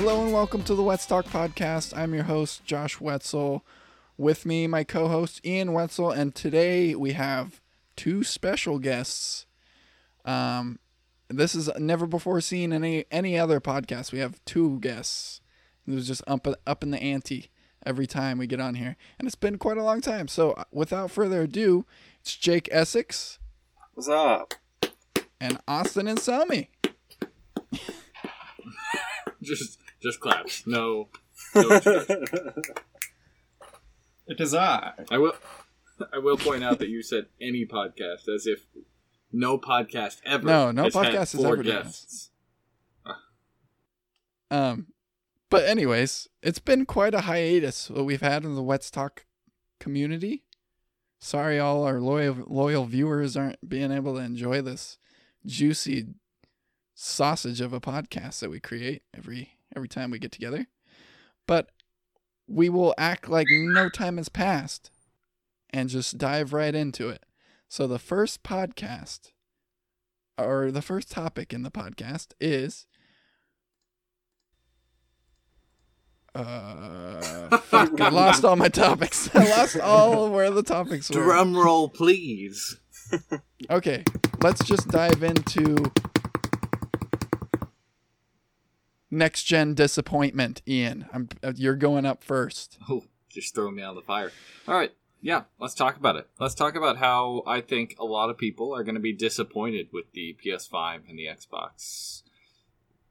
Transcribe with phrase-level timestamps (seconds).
[0.00, 1.94] Hello and welcome to the Whetz Talk podcast.
[1.94, 3.60] I'm your host, Josh Whetzel.
[4.16, 6.16] With me, my co host, Ian Whetzel.
[6.16, 7.60] And today we have
[7.96, 9.44] two special guests.
[10.24, 10.78] Um,
[11.28, 14.10] this is never before seen in any, any other podcast.
[14.10, 15.42] We have two guests.
[15.86, 17.50] It was just up, up in the ante
[17.84, 18.96] every time we get on here.
[19.18, 20.28] And it's been quite a long time.
[20.28, 21.84] So uh, without further ado,
[22.22, 23.38] it's Jake Essex
[23.92, 24.54] What's up?
[25.38, 26.68] and Austin and Selmy.
[29.42, 30.66] just just claps.
[30.66, 31.08] No.
[31.54, 31.80] no.
[34.26, 34.92] It is I.
[35.10, 35.34] I will.
[36.12, 38.66] I will point out that you said any podcast as if
[39.32, 40.46] no podcast ever.
[40.46, 41.84] No, no has podcast has four ever done this.
[41.84, 42.30] guests.
[44.50, 44.86] Um,
[45.48, 49.26] but anyways, it's been quite a hiatus what we've had in the Whetz Talk
[49.78, 50.44] community.
[51.18, 54.98] Sorry, all our loyal loyal viewers aren't being able to enjoy this
[55.44, 56.06] juicy
[56.94, 60.66] sausage of a podcast that we create every every time we get together.
[61.46, 61.70] But
[62.46, 64.90] we will act like no time has passed
[65.70, 67.24] and just dive right into it.
[67.68, 69.30] So the first podcast
[70.36, 72.86] or the first topic in the podcast is
[76.34, 79.28] uh fuck, I lost all my topics.
[79.34, 81.22] I lost all where the topics were.
[81.22, 82.76] Drum roll, please.
[83.68, 84.04] Okay,
[84.40, 85.76] let's just dive into
[89.10, 91.06] next gen disappointment, Ian.
[91.12, 92.78] I'm uh, you're going up first.
[92.88, 94.32] Oh, just throwing me out of the fire.
[94.66, 94.92] All right.
[95.22, 96.26] Yeah, let's talk about it.
[96.40, 99.88] Let's talk about how I think a lot of people are going to be disappointed
[99.92, 102.22] with the PS5 and the Xbox,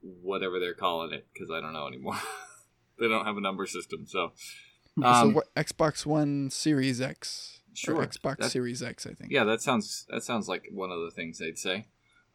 [0.01, 2.17] whatever they're calling it, because I don't know anymore.
[2.99, 4.31] they don't have a number system, so.
[4.99, 7.95] so Um, what Xbox One Series X Sure.
[8.05, 9.31] Xbox That- Series X, I think.
[9.31, 11.85] Yeah, that sounds that sounds like one of the things they'd say.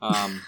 [0.00, 0.41] Um,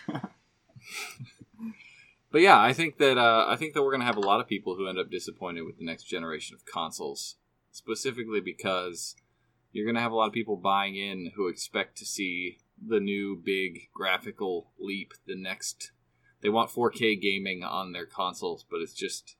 [2.30, 4.48] but yeah, I think that uh, I think that we're gonna have a lot of
[4.48, 7.36] people who end up disappointed with the next generation of consoles,
[7.70, 9.16] specifically because
[9.72, 13.40] you're gonna have a lot of people buying in who expect to see the new
[13.42, 15.92] big graphical leap, the next.
[16.42, 19.36] They want 4K gaming on their consoles, but it's just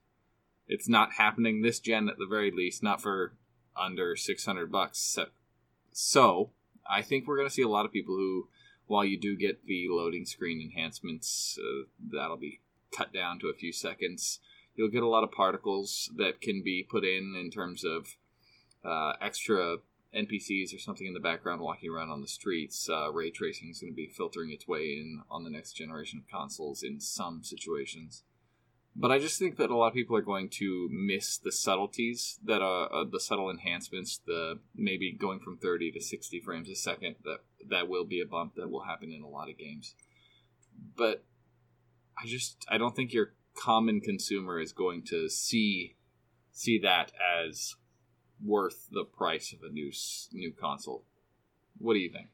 [0.67, 3.33] it's not happening this gen at the very least, not for
[3.75, 5.17] under 600 bucks.
[5.91, 6.51] So-
[6.89, 8.47] I think we're going to see a lot of people who,
[8.85, 12.61] while you do get the loading screen enhancements, uh, that'll be
[12.95, 14.39] cut down to a few seconds.
[14.75, 18.15] You'll get a lot of particles that can be put in in terms of
[18.85, 19.77] uh, extra
[20.15, 22.89] NPCs or something in the background walking around on the streets.
[22.89, 26.19] Uh, ray tracing is going to be filtering its way in on the next generation
[26.19, 28.23] of consoles in some situations.
[28.99, 32.39] But I just think that a lot of people are going to miss the subtleties
[32.43, 36.75] that are uh, the subtle enhancements, the maybe going from 30 to 60 frames a
[36.75, 37.17] second.
[37.23, 39.93] That that will be a bump that will happen in a lot of games.
[40.95, 41.23] But
[42.21, 45.95] I just I don't think your common consumer is going to see
[46.51, 47.11] see that
[47.41, 47.75] as
[48.43, 49.91] worth the price of a new
[50.31, 51.03] new console.
[51.77, 52.29] What do you think?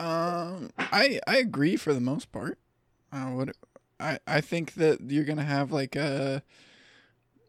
[0.00, 2.58] Um, I I agree for the most part.
[3.12, 3.56] Uh, what
[4.00, 6.42] I I think that you're gonna have like a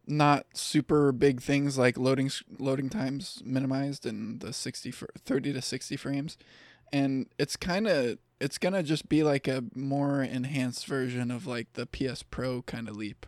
[0.06, 5.62] not super big things like loading loading times minimized and the 60 fr- 30 to
[5.62, 6.38] 60 frames
[6.91, 11.74] and it's kind of it's gonna just be like a more enhanced version of like
[11.74, 13.26] the ps pro kind of leap.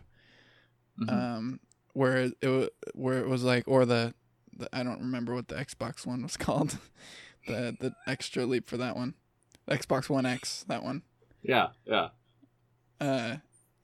[1.00, 1.12] Mhm.
[1.12, 1.60] um
[1.94, 4.12] where it, where it was like or the,
[4.56, 6.78] the i don't remember what the xbox one was called.
[7.46, 9.14] The the extra leap for that one.
[9.70, 11.02] Xbox one x that one.
[11.42, 12.08] Yeah, yeah.
[13.00, 13.36] uh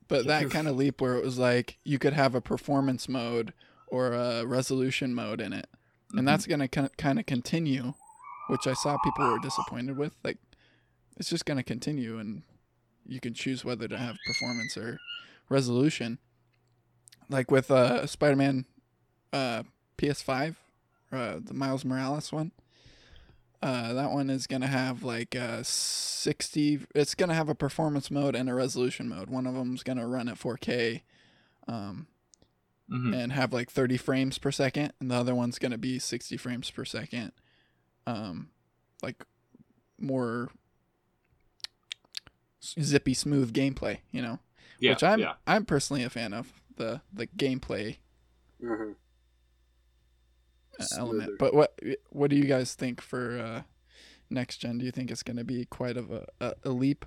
[0.09, 3.53] but that kind of leap where it was like you could have a performance mode
[3.87, 5.69] or a resolution mode in it.
[6.15, 7.95] And that's going to kind of continue
[8.49, 10.37] which i saw people were disappointed with like
[11.23, 12.43] it's just going to continue and
[13.07, 14.99] you can choose whether to have performance or
[15.49, 16.19] resolution.
[17.29, 18.65] Like with uh spider-man
[19.33, 19.63] uh
[19.97, 20.57] ps5
[21.13, 22.51] uh the miles morales one
[23.63, 28.35] uh, that one is gonna have like uh 60 it's gonna have a performance mode
[28.35, 29.31] and a resolution mode.
[29.31, 31.03] One of them's gonna run at 4k
[31.69, 32.09] um
[32.91, 33.15] Mhm.
[33.17, 36.37] and have like 30 frames per second and the other one's going to be 60
[36.37, 37.31] frames per second.
[38.09, 38.51] Um
[39.05, 39.25] like
[40.01, 40.51] more
[42.63, 44.39] zippy smooth gameplay you know
[44.79, 45.35] Yeah, which i'm yeah.
[45.47, 47.97] i'm personally a fan of the the gameplay
[50.81, 51.01] Smoother.
[51.01, 51.79] element but what
[52.11, 53.63] what do you guys think for uh
[54.31, 57.05] next gen do you think it's going to be quite of a, a, a leap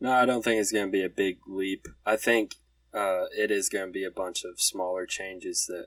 [0.00, 1.86] No, I don't think it's going to be a big leap.
[2.04, 2.56] I think
[2.92, 5.86] uh, it is going to be a bunch of smaller changes that.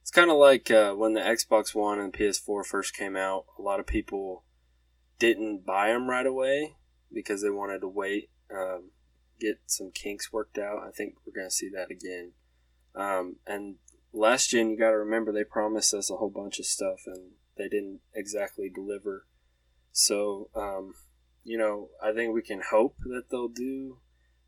[0.00, 3.44] It's kind of like uh, when the Xbox One and PS4 first came out.
[3.58, 4.42] A lot of people
[5.20, 6.74] didn't buy them right away
[7.12, 8.90] because they wanted to wait, um,
[9.40, 10.82] get some kinks worked out.
[10.86, 12.32] I think we're going to see that again.
[12.94, 13.76] Um, and
[14.12, 17.32] last gen, you got to remember they promised us a whole bunch of stuff and
[17.56, 19.26] they didn't exactly deliver.
[19.92, 20.94] So, um,
[21.44, 23.98] you know, I think we can hope that they'll do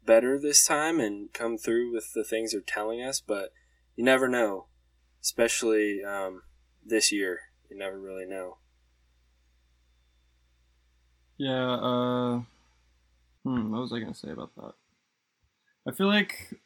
[0.05, 3.53] better this time and come through with the things they're telling us, but
[3.97, 4.67] you never know,
[5.23, 6.43] especially um,
[6.85, 7.41] this year.
[7.71, 8.59] You never really know.
[11.37, 12.43] Yeah, uh,
[13.45, 14.75] hmm, what was I gonna say about that?
[15.87, 16.59] I feel like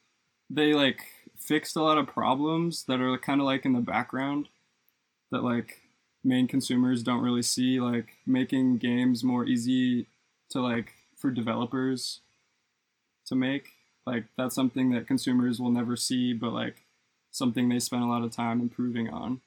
[0.50, 1.00] they like
[1.36, 4.48] fixed a lot of problems that are kind of like in the background
[5.30, 5.82] that like
[6.24, 10.06] main consumers don't really see like making games more easy
[10.50, 12.20] to like for developers
[13.26, 13.70] to make
[14.06, 16.84] like that's something that consumers will never see but like
[17.30, 19.40] something they spend a lot of time improving on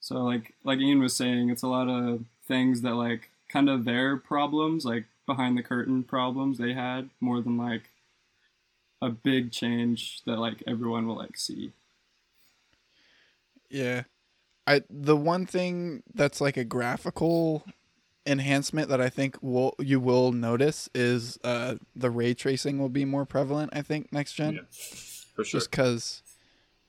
[0.00, 3.84] so like like ian was saying it's a lot of things that like kind of
[3.84, 7.90] their problems like behind the curtain problems they had more than like
[9.00, 11.72] a big change that like everyone will like see
[13.70, 14.02] Yeah.
[14.66, 17.64] I the one thing that's like a graphical
[18.24, 23.04] enhancement that I think will you will notice is uh the ray tracing will be
[23.04, 24.60] more prevalent I think next gen Yeah,
[25.34, 25.60] for sure.
[25.60, 26.22] just cuz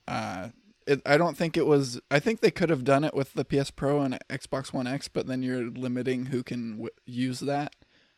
[0.07, 0.49] uh
[0.85, 3.45] it, I don't think it was I think they could have done it with the
[3.45, 7.75] PS Pro and Xbox One X but then you're limiting who can w- use that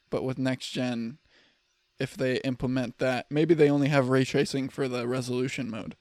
[0.09, 1.17] but with next gen
[1.99, 5.95] if they implement that maybe they only have ray tracing for the resolution mode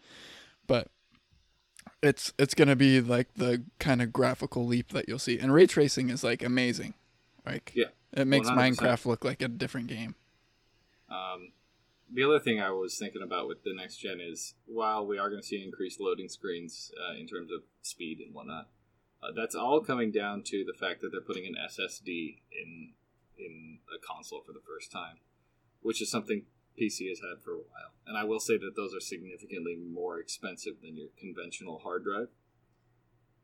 [0.66, 0.88] but
[2.04, 5.38] it's it's gonna be like the kind of graphical leap that you'll see.
[5.38, 6.94] And ray tracing is like amazing.
[7.46, 8.56] Like Yeah, it makes 100%.
[8.56, 10.14] Minecraft look like a different game.
[11.08, 11.52] Um,
[12.12, 15.28] the other thing I was thinking about with the next gen is while we are
[15.28, 18.68] going to see increased loading screens uh, in terms of speed and whatnot,
[19.22, 22.92] uh, that's all coming down to the fact that they're putting an SSD in
[23.38, 25.18] in a console for the first time,
[25.82, 26.44] which is something
[26.80, 27.94] PC has had for a while.
[28.06, 32.28] And I will say that those are significantly more expensive than your conventional hard drive.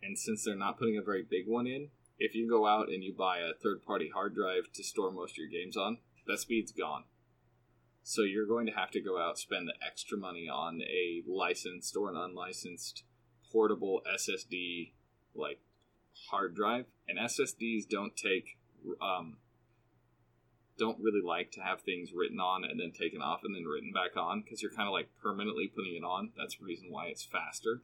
[0.02, 1.88] And since they're not putting a very big one in,
[2.18, 5.32] if you go out and you buy a third party hard drive to store most
[5.32, 7.04] of your games on, that speed's gone.
[8.02, 11.96] So you're going to have to go out spend the extra money on a licensed
[11.96, 13.04] or an unlicensed
[13.52, 14.92] portable SSD
[15.34, 15.60] like
[16.30, 16.86] hard drive.
[17.08, 18.58] And SSDs don't take
[19.00, 19.36] um,
[20.80, 23.92] don't really like to have things written on and then taken off and then written
[23.92, 26.30] back on because you're kind of like permanently putting it on.
[26.36, 27.82] That's the reason why it's faster.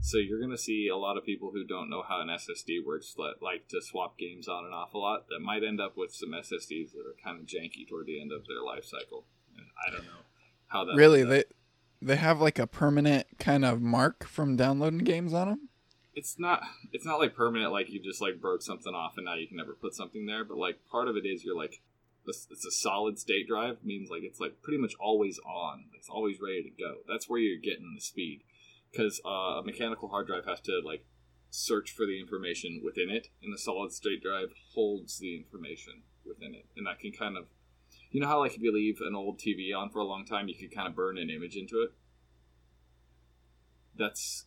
[0.00, 2.84] So you're going to see a lot of people who don't know how an SSD
[2.84, 5.96] works that like to swap games on and off a lot that might end up
[5.96, 9.24] with some SSDs that are kind of janky toward the end of their life cycle.
[9.56, 10.22] And I don't know
[10.68, 11.44] how that really, they
[12.02, 15.68] they have like a permanent kind of mark from downloading games on them.
[16.14, 16.62] it's not
[16.92, 19.56] it's not like permanent like you just like broke something off and now you can
[19.56, 21.80] never put something there but like part of it is you're like
[22.26, 25.84] it's a solid state drive means like it's like pretty much always on.
[25.94, 26.98] It's always ready to go.
[27.08, 28.42] That's where you're getting the speed.
[28.90, 31.04] Because uh, a mechanical hard drive has to like
[31.50, 36.54] search for the information within it and the solid state drive holds the information within
[36.54, 36.66] it.
[36.76, 37.46] And that can kind of
[38.10, 40.48] you know how like if you leave an old tv on for a long time
[40.48, 41.90] you could kind of burn an image into it?
[43.96, 44.46] That's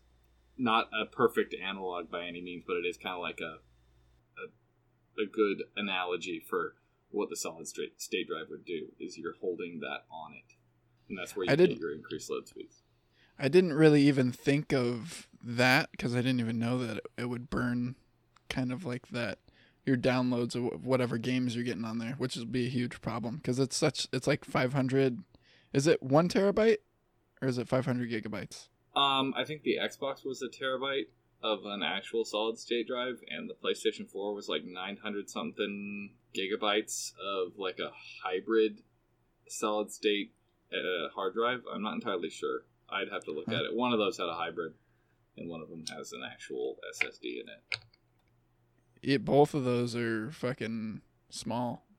[0.58, 3.60] not a perfect analog by any means, but it is kind of like a,
[4.42, 6.76] a a good analogy for
[7.12, 8.88] what the solid state state drive would do.
[9.00, 10.56] Is you're holding that on it,
[11.10, 12.84] and that's where you I get your increased load speeds.
[13.40, 17.26] I didn't really even think of that because I didn't even know that it, it
[17.26, 17.96] would burn
[18.50, 19.40] kind of like that
[19.88, 23.38] your downloads of whatever games you're getting on there, which would be a huge problem
[23.38, 25.24] because it's such it's like 500.
[25.74, 26.78] Is it one terabyte
[27.42, 28.68] or is it 500 gigabytes?
[28.96, 31.08] Um, I think the Xbox was a terabyte
[31.44, 37.14] of an actual solid state drive, and the PlayStation 4 was like 900 something gigabytes
[37.14, 37.92] of like a
[38.24, 38.82] hybrid
[39.48, 40.34] solid state
[40.72, 41.62] uh, hard drive.
[41.74, 42.62] I'm not entirely sure.
[42.90, 43.76] I'd have to look at it.
[43.76, 44.74] One of those had a hybrid,
[45.36, 47.80] and one of them has an actual SSD in it.
[49.02, 51.84] It, both of those are fucking small.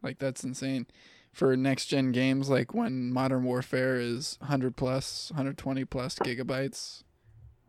[0.00, 0.86] Like that's insane.
[1.32, 7.02] For next gen games, like when Modern Warfare is 100 plus, 120 plus gigabytes.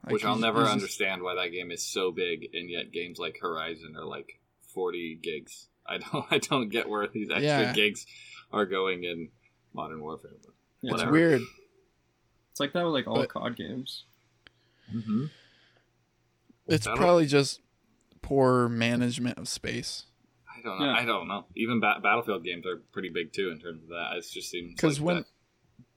[0.04, 3.40] like, Which I'll never understand why that game is so big, and yet games like
[3.42, 4.40] Horizon are like
[4.76, 5.69] 40 gigs.
[5.90, 7.74] I don't, I don't get where these extra Yeah.
[7.74, 8.06] gigs
[8.52, 9.30] are going in
[9.74, 10.32] Modern Warfare.
[10.44, 11.42] But Yeah, It's weird.
[12.52, 14.06] It's like that with like all But- COD games.
[14.94, 15.26] Mm-hmm.
[16.68, 17.62] It's That'll- probably just
[18.22, 20.06] poor management of space.
[20.56, 20.86] I don't know.
[20.86, 20.94] Yeah.
[20.94, 21.46] I don't know.
[21.56, 24.18] Even ba- Battlefield games are pretty big too in terms of that.
[24.18, 25.26] It just seems Because like when that-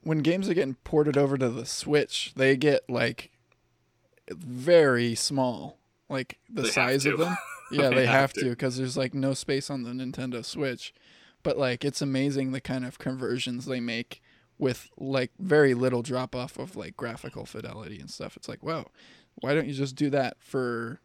[0.03, 3.31] when games are getting ported over to the Switch, they get like
[4.29, 7.35] very small, like the They size of them.
[7.71, 8.49] Yeah, They they, have have to.
[8.49, 10.93] because there's like no space on the Nintendo Switch.
[11.43, 14.21] But like it's amazing the kind of conversions they make
[14.57, 18.37] with like very little drop off of like graphical fidelity and stuff.
[18.37, 18.85] It's like, wow,
[19.35, 21.01] why don't you just do that for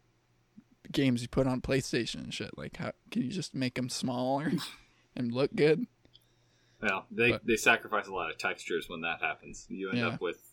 [0.91, 2.57] games you put on PlayStation and shit?
[2.57, 4.51] Like, how can you just make them smaller
[5.15, 5.87] and look good?
[6.81, 9.65] Well, they But- they sacrifice a lot of textures when that happens.
[9.69, 10.07] You end Yeah.
[10.09, 10.48] up with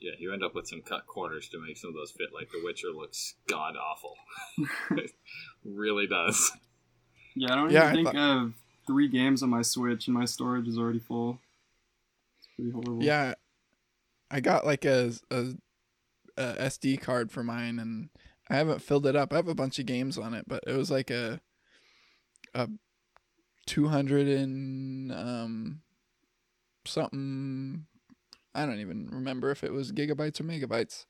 [0.00, 2.28] yeah, you end up with some cut corners to make some of those fit.
[2.34, 4.14] Like The Witcher looks god awful.
[4.92, 5.10] it
[5.64, 6.52] really does.
[7.36, 8.52] Yeah, I don't Yeah, I even think thought- I have
[8.86, 11.38] three games on my Switch, and my storage is already full.
[12.38, 13.02] It's pretty horrible.
[13.04, 13.34] Yeah,
[14.30, 15.54] I got like a, a,
[16.36, 18.08] a SD card for mine, and
[18.48, 19.32] I haven't filled it up.
[19.32, 21.40] I have a bunch of games on it, but it was like a
[22.54, 22.68] a
[23.66, 25.82] two hundred and um
[26.84, 27.86] something.
[28.54, 31.06] I don't even remember if it was gigabytes or megabytes.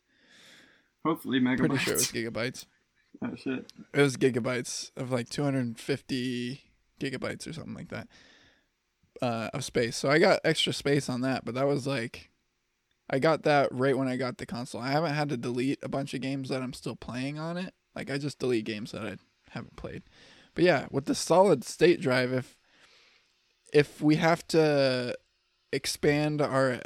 [1.05, 1.59] Hopefully, megabytes.
[1.59, 2.67] Pretty sure it was gigabytes.
[3.25, 3.73] oh shit.
[3.95, 6.61] It was gigabytes of like 250
[7.01, 8.09] gigabytes or something like that
[9.23, 9.97] uh, of space.
[9.97, 12.31] So I got extra space on that, but that was like
[13.09, 14.81] I got that right when I got the console.
[14.81, 17.75] I haven't had to delete a bunch of games that I'm still playing on it.
[17.95, 19.17] Like I just delete games that I
[19.51, 20.05] haven't played.
[20.55, 22.57] But yeah, with the solid state drive, if
[23.73, 25.17] if we have to
[25.73, 26.81] expand our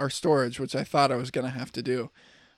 [0.00, 2.10] our storage, which I thought I was gonna have to do,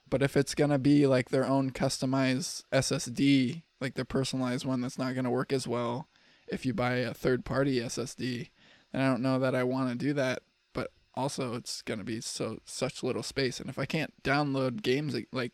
[0.09, 4.97] but if it's gonna be like their own customized SSD, like their personalized one that's
[4.97, 6.07] not gonna work as well
[6.47, 8.49] if you buy a third party SSD,
[8.91, 10.43] then I don't know that I want to do that.
[10.73, 15.15] But also, it's gonna be so such little space, and if I can't download games
[15.31, 15.53] like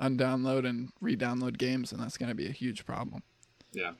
[0.00, 3.22] undownload and re-download games, then that's gonna be a huge problem.
[3.72, 3.92] Yeah,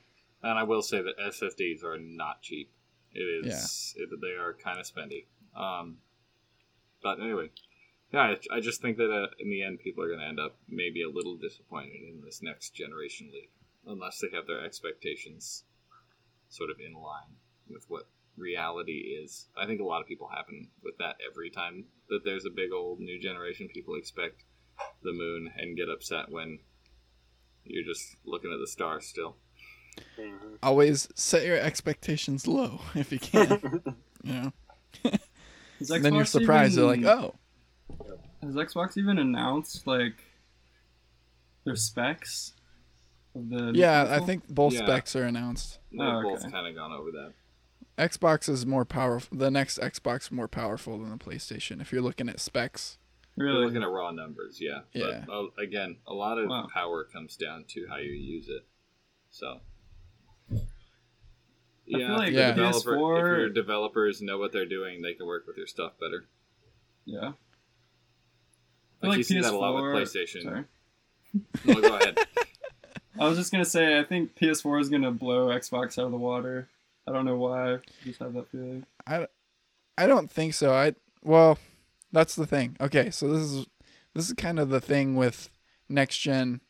[0.43, 2.71] and I will say that SSDs are not cheap.
[3.13, 5.25] It is it, they are kind of spendy.
[5.55, 5.97] Um,
[7.15, 7.49] but anyway,
[8.11, 10.39] yeah, I, I just think that uh, in the end, people are going to end
[10.39, 13.49] up maybe a little disappointed in this next generation league,
[13.85, 15.63] unless they have their expectations
[16.49, 17.35] sort of in line
[17.69, 19.47] with what reality is.
[19.57, 22.71] I think a lot of people happen with that every time that there's a big
[22.73, 23.67] old new generation.
[23.73, 24.43] People expect
[25.03, 26.59] the moon and get upset when
[27.63, 29.37] you're just looking at the stars still.
[30.17, 30.57] Mhm.
[30.61, 33.81] Always set your expectations low if you can.
[34.23, 34.51] you know,
[35.03, 35.19] Has
[35.79, 36.77] And then you're Xbox surprised.
[36.77, 37.35] They're like, oh,
[38.41, 40.23] Has Xbox even announced like
[41.65, 42.53] their specs?
[43.35, 44.07] Of the new yeah.
[44.09, 44.79] I think both Yeah.
[44.85, 45.79] specs are announced.
[45.91, 47.33] They've Oh, both kind of gone over that.
[47.97, 49.37] Xbox is more powerful.
[49.37, 51.81] The next Xbox more powerful than the PlayStation.
[51.81, 52.97] If you're looking at specs,
[53.35, 53.65] We're Really?
[53.65, 54.79] looking at raw numbers, yeah.
[54.93, 55.23] Yeah.
[55.27, 56.67] But uh, again, a lot of Wow.
[56.73, 58.65] power comes down to how you use it.
[59.29, 59.59] So.
[61.87, 62.51] Feel Yeah, like if, Yeah.
[62.51, 65.67] the developer, if PS4 your developers know what they're doing, they can work with your
[65.67, 66.25] stuff better.
[67.05, 67.19] Yeah.
[67.19, 67.35] I Like,
[69.01, 70.43] feel like you see that a lot with PS4 PlayStation.
[70.43, 70.63] Sorry.
[71.65, 72.17] No, go ahead.
[73.19, 76.17] I was just gonna say I think PS4 is gonna blow Xbox out of the
[76.17, 76.67] water.
[77.07, 77.75] I don't know why.
[77.75, 78.85] I just have that feeling.
[79.07, 79.27] I,
[79.97, 80.73] I don't think so.
[80.73, 81.57] I well,
[82.11, 82.75] that's the thing.
[82.81, 83.65] Okay, so this is
[84.13, 85.49] this is kind of the thing with
[85.89, 86.61] next gen,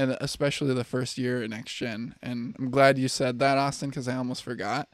[0.00, 2.14] and especially the first year next gen.
[2.22, 4.88] And I'm glad you said that, Austin, because I almost forgot.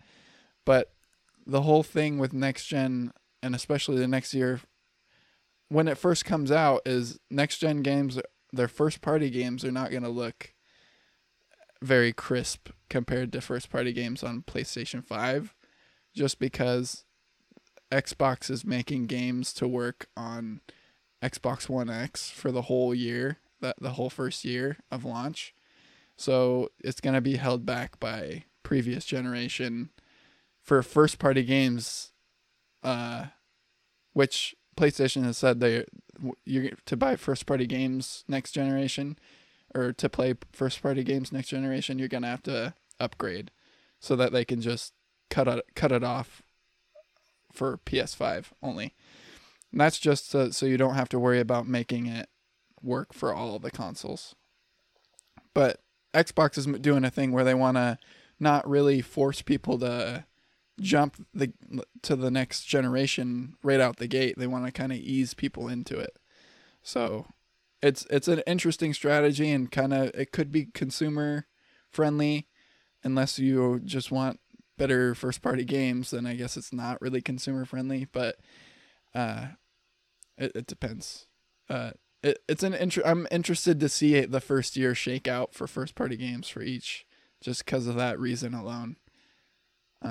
[0.65, 0.93] But
[1.47, 4.61] the whole thing with next gen, and especially the next year,
[5.69, 8.19] when it first comes out, is next gen games.
[8.53, 10.55] Their first party games are not going to look
[11.81, 15.55] very crisp compared to first party games on PlayStation 5
[16.17, 17.05] just because
[17.93, 20.63] Xbox is making games to work on
[21.23, 25.55] Xbox One X for the whole year, that the whole first year of launch.
[26.17, 29.91] So it's going to be held back by previous generation
[30.61, 32.11] for first party games
[32.83, 33.27] uh
[34.13, 35.85] which PlayStation has said they
[36.45, 39.17] you're to buy first party games next generation
[39.73, 43.53] or to play first party games next generation you're to have to upgrade
[44.01, 44.93] so that they can just
[45.31, 46.43] cut it cut it off
[47.57, 48.95] for PS5 only.
[49.73, 52.29] And that's just so, so you don't have to worry about making it
[52.87, 54.35] work for all the consoles.
[55.52, 55.81] But
[56.14, 57.99] Xbox is doing a thing where they want to
[58.38, 60.25] not really force people to
[60.81, 61.52] jump the
[62.02, 64.37] to the next generation right out the gate.
[64.38, 66.19] They want to kind of ease people into it.
[66.83, 67.26] So
[67.83, 71.47] it's it's an interesting strategy and kind of it could be consumer
[71.90, 72.49] friendly
[73.05, 74.40] unless you just want
[74.78, 78.37] better first party games then i guess it's not really consumer friendly but
[79.14, 79.47] uh
[80.37, 81.26] it, it depends
[81.71, 81.90] uh
[82.26, 85.95] it, it's an inter- i'm interested to see the first year shake out for first
[85.95, 87.06] party games for each
[87.40, 88.97] just because of that reason alone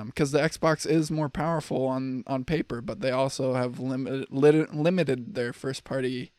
[0.05, 4.74] because the xbox is more powerful on on paper but they also have limited lit-
[4.74, 6.31] limited their first party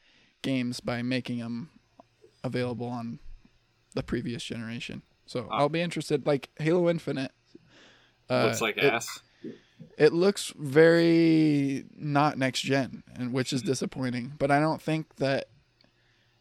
[0.42, 1.70] games by making them
[2.44, 3.18] available on
[3.94, 5.58] the previous generation so Ah.
[5.60, 7.32] i'll be interested like halo infinite
[8.28, 9.20] uh, Looks like it- ass.
[9.96, 14.32] it looks very not next gen, and which is disappointing.
[14.36, 15.44] But I don't think that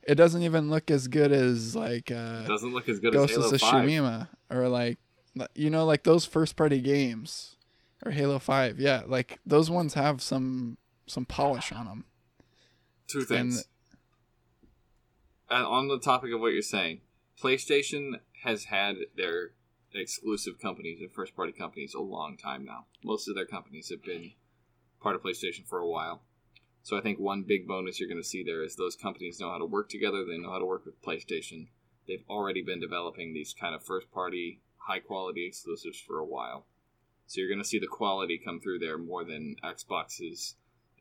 [0.06, 3.32] it doesn't even look as good as like uh, It doesn't look as good Ghost
[3.32, 3.86] as Halo of 5.
[3.86, 4.98] Tsushima or like
[5.54, 7.56] you know like those first party games
[8.06, 8.80] or Halo Five.
[8.80, 12.06] Yeah, like those ones have some some polish on them.
[13.08, 13.66] Two things.
[15.50, 17.02] And on the topic of what you're saying,
[17.42, 19.52] PlayStation has had their
[19.94, 22.86] exclusive companies and first party companies a long time now.
[23.04, 24.32] Most of their companies have been
[25.02, 26.24] part of PlayStation for a while.
[26.86, 29.50] So I think one big bonus you're going to see there is those companies know
[29.50, 30.24] how to work together.
[30.24, 31.70] They know how to work with PlayStation.
[32.08, 36.68] They've already been developing these kind of first party, high quality exclusives for a while.
[37.26, 40.58] So you're going to see the quality come through there more than Xbox's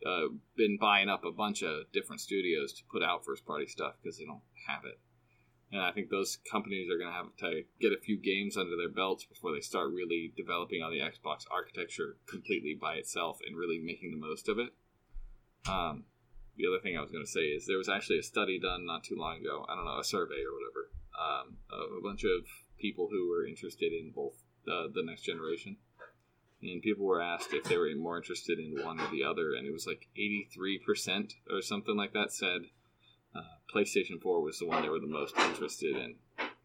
[0.06, 3.96] uh, been buying up a bunch of different studios to put out first party stuff
[4.02, 4.98] because they don't have it.
[5.70, 8.74] And I think those companies are going to have to get a few games under
[8.74, 13.54] their belts before they start really developing on the Xbox architecture completely by itself and
[13.54, 14.70] really making the most of it.
[15.68, 16.04] Um,
[16.56, 18.86] the other thing I was going to say is there was actually a study done
[18.86, 19.66] not too long ago.
[19.68, 22.46] I don't know, a survey or whatever, um, of a bunch of
[22.78, 24.34] people who were interested in both
[24.66, 25.76] the, the next generation
[26.72, 29.66] and people were asked if they were more interested in one or the other, and
[29.66, 32.62] it was like 83% or something like that said
[33.34, 33.40] uh,
[33.74, 36.14] PlayStation 4 was the one they were the most interested in.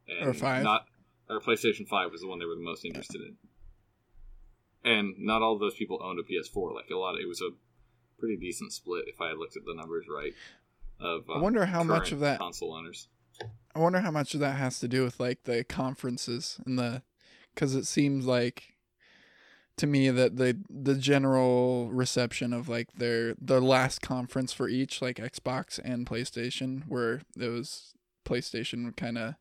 [0.08, 0.64] And Or five.
[0.64, 0.86] Not,
[1.30, 3.38] or PlayStation 5 was the one they were the most interested in.
[4.84, 6.74] And not all of those people owned a PS4.
[6.74, 7.50] Like a lot, of, it was a
[8.20, 10.34] pretty decent split if I had looked at the numbers right.
[11.00, 13.08] Of I um, wonder how much of that console owners.
[13.76, 17.04] I wonder how much of that has to do with like the conferences and the
[17.56, 18.76] cuz it seems like
[19.78, 25.02] to me that the the general reception of like their the last conference for each
[25.02, 27.94] like Xbox and PlayStation where it was
[28.26, 29.36] PlayStation kind of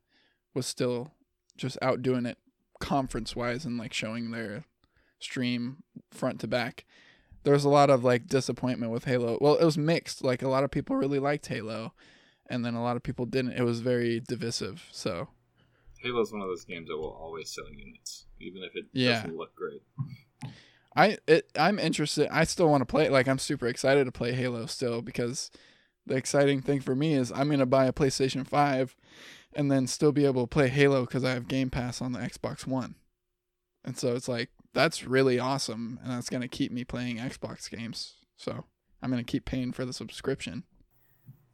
[0.54, 1.12] was still
[1.56, 2.38] just outdoing it
[2.80, 4.64] conference wise and like showing their
[5.18, 6.84] stream front to back.
[7.48, 9.38] There was a lot of like disappointment with Halo.
[9.40, 10.22] Well, it was mixed.
[10.22, 11.94] Like a lot of people really liked Halo
[12.50, 13.52] and then a lot of people didn't.
[13.52, 14.86] It was very divisive.
[14.92, 15.28] So
[16.02, 19.22] Halo is one of those games that will always sell units, even if it Yeah.
[19.22, 19.80] doesn't look great.
[20.94, 22.28] I it I'm interested.
[22.30, 23.08] I still want to play.
[23.08, 25.50] Like I'm super excited to play Halo still because
[26.06, 28.94] the exciting thing for me is I'm gonna buy a PlayStation Five,
[29.54, 32.18] and then still be able to play Halo because I have Game Pass on the
[32.18, 32.96] Xbox One,
[33.86, 38.14] and so it's like that's really awesome, and that's gonna keep me playing Xbox games.
[38.36, 38.64] So
[39.02, 40.64] I'm gonna keep paying for the subscription.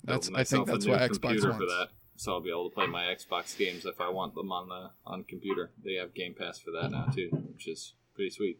[0.02, 1.64] That's I think myself a that's new what Xbox computer wants.
[1.64, 1.88] for that.
[2.16, 4.90] So I'll be able to play my Xbox games if I want them on the
[5.06, 5.72] on computer.
[5.84, 8.58] They have Game Pass for that now too, which is pretty sweet.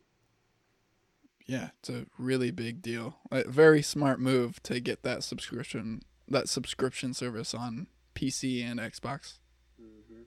[1.46, 3.18] Yeah, it's a really big deal.
[3.30, 9.38] A very smart move to get that subscription that subscription service on PC and Xbox.
[9.78, 10.22] hmm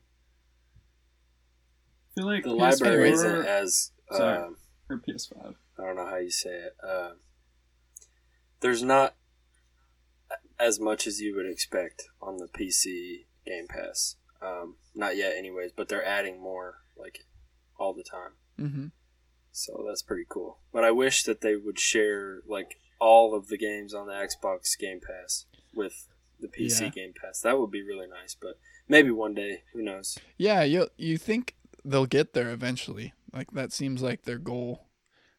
[2.15, 4.37] I feel like The PS4 library isn't as Sorry.
[4.37, 4.55] um,
[4.89, 5.55] or PS5.
[5.79, 6.73] I don't know how you say it.
[6.87, 7.11] Uh,
[8.61, 9.15] there's not
[10.59, 14.15] as much as you would expect on the PC Game Pass.
[14.41, 17.19] Um, not yet, anyways, but they're adding more like
[17.79, 18.31] all the time.
[18.59, 18.85] Mm-hmm.
[19.51, 20.59] So that's pretty cool.
[20.71, 24.77] But I wish that they would share like all of the games on the Xbox
[24.79, 26.07] Game Pass with
[26.39, 26.89] the PC Yeah.
[26.89, 27.41] Game Pass.
[27.41, 28.35] That would be really nice.
[28.39, 30.17] But maybe one day, who knows?
[30.37, 33.13] Yeah, you you think they'll get there eventually.
[33.33, 34.87] Like that seems like their goal,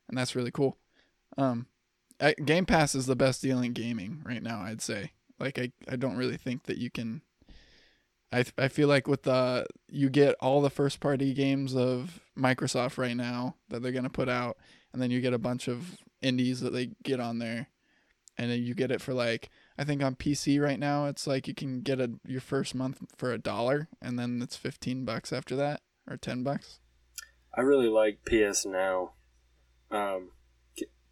[0.09, 0.79] and that's really cool.
[1.37, 1.67] Um,
[2.45, 4.61] Game Pass is the best deal in gaming right now.
[4.61, 5.13] I'd say.
[5.39, 7.23] Like I, I don't really think that you can.
[8.33, 12.99] I I feel like with the you get all the first party games of Microsoft
[12.99, 14.57] right now that they're gonna put out,
[14.93, 17.69] and then you get a bunch of indies that they get on there,
[18.37, 19.49] and then you get it for like
[19.79, 22.99] I think on PC right now it's like you can get a your first month
[23.17, 26.79] for a dollar, and then it's fifteen bucks after that or ten bucks.
[27.55, 29.13] I really like PS Now
[29.91, 30.31] um,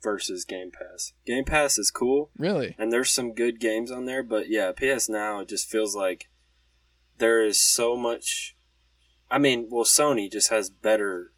[0.03, 1.13] versus Game Pass.
[1.27, 2.75] Game Pass is cool, Really?
[2.79, 6.29] and there's some good games on there, but yeah, PS Now it just feels like
[7.19, 8.57] there is so much.
[9.31, 11.33] I mean, well, Sony just has better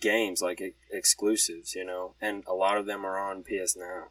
[0.00, 4.08] games like e- exclusives, you know, and a lot of them are on PS Now,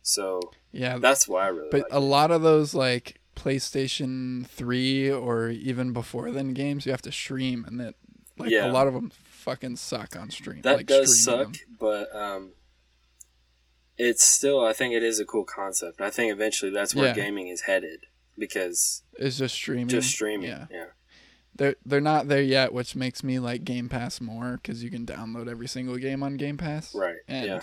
[0.00, 0.98] so Yeah.
[0.98, 2.00] that's why I really but like a it.
[2.00, 7.64] lot of those like PlayStation Three or even before then games, you have to stream,
[7.66, 7.94] and that
[8.38, 8.70] like Yeah.
[8.70, 10.62] a lot of them fucking suck on stream.
[10.62, 12.52] That like, does suck, but um,
[13.98, 14.64] it's still.
[14.64, 16.00] I think it is a cool concept.
[16.00, 17.14] I think eventually that's where Yeah.
[17.14, 18.06] gaming is headed
[18.38, 19.02] because.
[19.18, 19.88] It's just streaming.
[19.88, 20.48] just streaming.
[20.48, 20.66] Yeah.
[20.70, 20.84] Yeah,
[21.54, 25.04] They're they're not there yet, which makes me like Game Pass more because you can
[25.06, 26.94] download every single game on Game Pass.
[26.94, 27.16] right.
[27.28, 27.60] and yeah,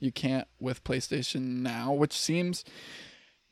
[0.00, 2.64] you can't with PlayStation Now, which seems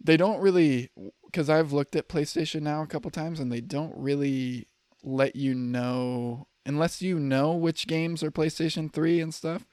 [0.03, 0.91] they don't really
[1.25, 4.67] because I've looked at PlayStation Now a couple times and they don't really
[5.03, 9.65] let you know unless you know which games are PlayStation 3 and stuff.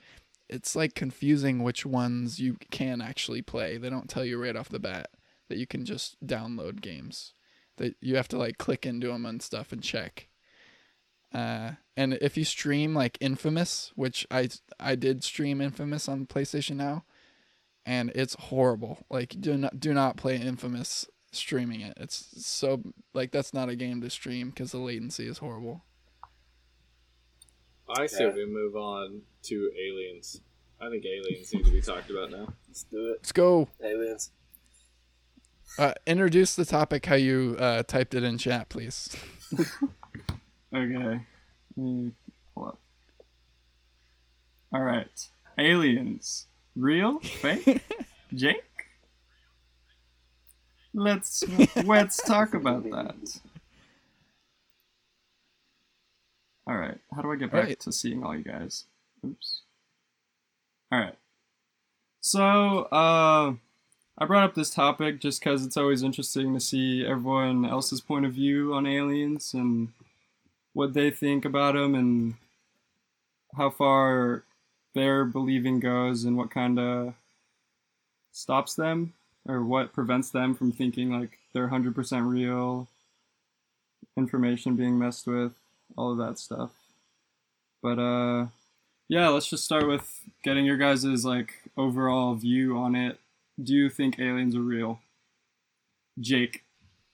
[0.50, 3.78] it's like confusing which ones you can actually play.
[3.78, 5.10] They don't tell you right off the bat
[5.50, 7.34] that you can just download games.
[7.78, 10.28] That you have to like click into them and stuff and check.
[11.34, 16.76] Uh, and if you stream like Infamous, which I I did stream Infamous on PlayStation
[16.76, 17.04] Now,
[17.86, 19.06] and it's horrible.
[19.10, 21.98] Like do not do not play Infamous streaming it.
[22.00, 25.84] It's so like that's not a game to stream because the latency is horrible.
[27.98, 28.34] I say Yeah.
[28.34, 30.42] we move on to aliens.
[30.82, 32.48] I think aliens need to be talked about now.
[32.68, 33.18] Let's do it.
[33.20, 33.70] Let's go.
[33.84, 34.32] Aliens.
[35.78, 39.16] Uh, introduce the topic how you uh, typed it in chat, please.
[40.76, 41.20] Okay.
[41.76, 42.12] Let me
[42.56, 42.80] pull up.
[44.74, 45.30] All right.
[45.60, 46.48] Aliens.
[46.76, 47.20] Real?
[47.20, 47.84] Fake?
[48.34, 48.64] Jake?
[50.96, 51.44] Let's
[51.86, 53.40] let's talk about that.
[56.66, 56.98] All right.
[57.14, 57.80] How do I get back Right.
[57.82, 58.86] to seeing all you guys?
[59.26, 59.62] Oops.
[60.92, 61.18] All right.
[62.22, 63.56] So, uh
[64.16, 68.26] I brought up this topic just cuz it's always interesting to see everyone else's point
[68.26, 69.92] of view on aliens and
[70.74, 72.36] what they think about them and
[73.56, 74.44] how far
[74.94, 77.16] their believing goes and what kind of
[78.32, 79.14] stops them
[79.46, 82.88] or what prevents them from thinking like they're 100% real
[84.16, 85.54] information being messed with
[85.98, 86.72] all of that stuff
[87.82, 88.48] but uh
[89.08, 93.20] yeah let's just start with getting your guys' like overall view on it
[93.62, 95.00] do you think aliens are real
[96.20, 96.64] jake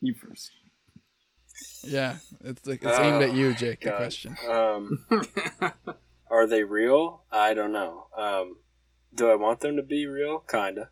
[0.01, 0.51] you first
[1.83, 3.81] Yeah, it's like it's aimed at you, Jake.
[3.81, 4.35] The question.
[4.49, 5.05] Um,
[6.31, 7.23] are they real?
[7.31, 8.07] I don't know.
[8.17, 8.57] Um,
[9.13, 10.39] do I want them to be real?
[10.39, 10.89] Kinda.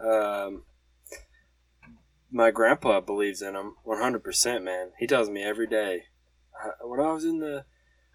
[0.00, 0.64] Um,
[2.30, 4.90] my grandpa believes in them 100%, man.
[4.98, 6.04] He tells me every day.
[6.82, 7.64] When I was in the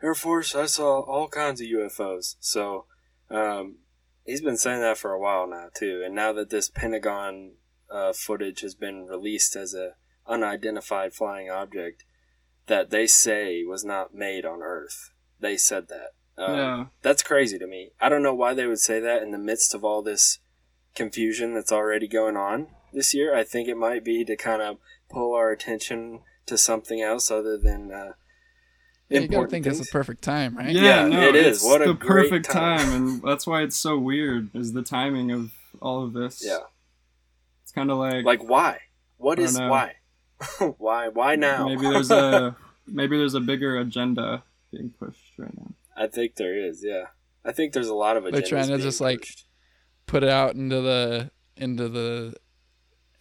[0.01, 2.35] Air Force, I saw all kinds of UFOs.
[2.39, 2.85] So,
[3.29, 3.77] um,
[4.25, 6.01] he's been saying that for a while now, too.
[6.05, 7.53] And now that this Pentagon
[7.89, 9.95] uh, footage has been released as a
[10.27, 12.05] unidentified flying object
[12.67, 16.11] that they say was not made on Earth, they said that.
[16.35, 17.91] Um, yeah that's crazy to me.
[18.01, 20.39] I don't know why they would say that in the midst of all this
[20.95, 23.35] confusion that's already going on this year.
[23.35, 24.77] I think it might be to kind of
[25.09, 28.13] pull our attention to something else other than uh,
[29.13, 29.79] Yeah, you gotta think things.
[29.79, 30.69] it's the perfect time, right?
[30.69, 31.63] Yeah, Yeah, no, it is.
[31.63, 32.79] What a the great perfect time.
[32.79, 32.93] time.
[32.93, 34.49] and that's why it's so weird.
[34.55, 36.43] Is the timing of all of this?
[36.45, 36.59] yeah,
[37.63, 38.79] it's kind of like, like why?
[39.17, 39.71] What I is don't know.
[39.71, 39.95] why?
[40.77, 41.07] why?
[41.09, 41.67] Why now?
[41.67, 42.55] maybe there's a
[42.87, 45.71] maybe there's a bigger agenda being pushed right now.
[45.95, 46.83] I think there is.
[46.83, 47.05] Yeah,
[47.45, 48.25] I think there's a lot of.
[48.25, 48.41] Agenda.
[48.41, 49.27] They're trying to being just, like.
[50.05, 52.35] Put it out into the into the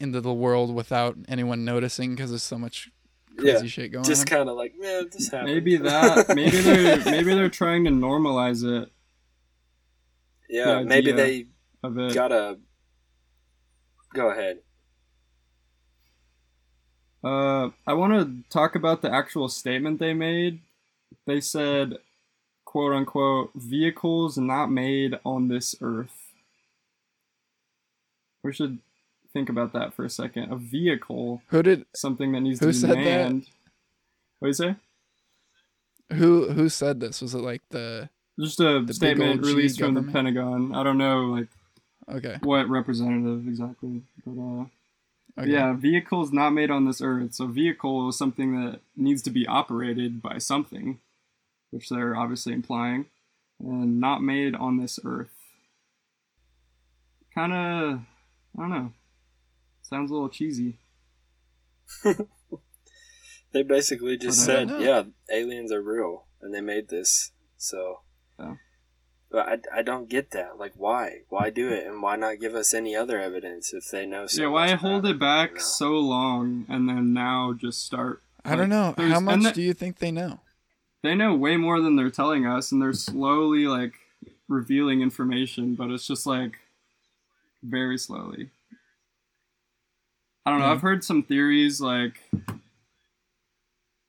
[0.01, 2.91] into the world without anyone noticing because there's so much
[3.37, 5.53] crazy yeah, shit going just kind of like man, this happened.
[5.55, 6.35] Maybe that.
[6.35, 8.91] Maybe they're maybe they're trying to normalize it.
[10.49, 11.47] yeah, the maybe they
[11.83, 12.15] Of it.
[12.15, 12.59] gotta.
[14.15, 14.59] Go ahead.
[17.25, 20.61] Uh, I want to talk about the actual statement they made.
[21.27, 21.99] They said,
[22.65, 26.33] "quote unquote," vehicles not made on this earth.
[28.43, 28.81] We should
[29.33, 30.53] think about that for a second.
[30.53, 32.97] A vehicle, Who did something that needs to be said that?
[32.99, 33.49] manned.
[34.39, 34.77] What do you say?
[36.13, 37.21] who who said this?
[37.21, 40.03] Was it like the Just a big statement released from the?
[40.03, 40.75] Pentagon.
[40.75, 41.49] I don't know, like
[42.11, 42.39] okay?
[42.43, 44.65] what representative exactly, but uh.
[45.41, 45.51] okay.
[45.51, 47.35] Yeah, vehicles not made on this earth.
[47.35, 51.01] So vehicle is something that needs to be operated by something,
[51.71, 53.07] which they're obviously implying,
[53.61, 55.33] and not made on this earth.
[57.35, 58.01] Kind of,
[58.59, 58.93] I don't know.
[59.93, 60.79] Sounds a little cheesy.
[63.53, 67.33] They basically just I don't said, "Yeah, aliens are real," and they made this.
[67.59, 68.01] So,
[68.39, 68.55] Yeah.
[69.31, 70.59] but I, I don't get that.
[70.59, 71.25] Like, why?
[71.29, 74.27] Why do it, and why not give us any other evidence if they know?
[74.27, 75.61] So yeah, why much hold about it back you know?
[75.61, 78.23] so long and then now just start?
[78.43, 78.95] I don't know.
[78.97, 80.41] How much the- do you think they know?
[81.03, 83.93] They know way more than they're telling us, and they're slowly like
[84.49, 86.59] revealing information, but it's just like
[87.63, 88.51] very slowly.
[90.45, 90.67] I don't know.
[90.67, 92.21] I've heard some theories like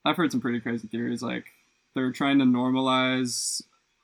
[0.05, 1.45] I've heard some pretty crazy theories like
[1.93, 3.61] they're trying to normalize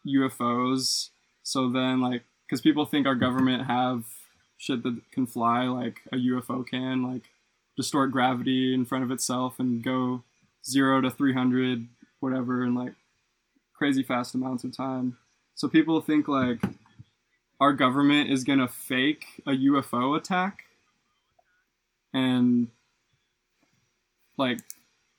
[0.07, 1.09] UFOs
[1.43, 4.05] so then like cuz people think our government have
[4.57, 7.31] shit that can fly like a UFO can like
[7.75, 10.23] distort gravity in front of itself and go
[10.65, 11.87] 0 to 300
[12.19, 12.93] whatever in like
[13.73, 15.17] crazy fast amounts of time.
[15.55, 16.61] So people think like
[17.59, 20.65] our government is going to fake a UFO attack
[22.13, 22.67] and
[24.37, 24.59] like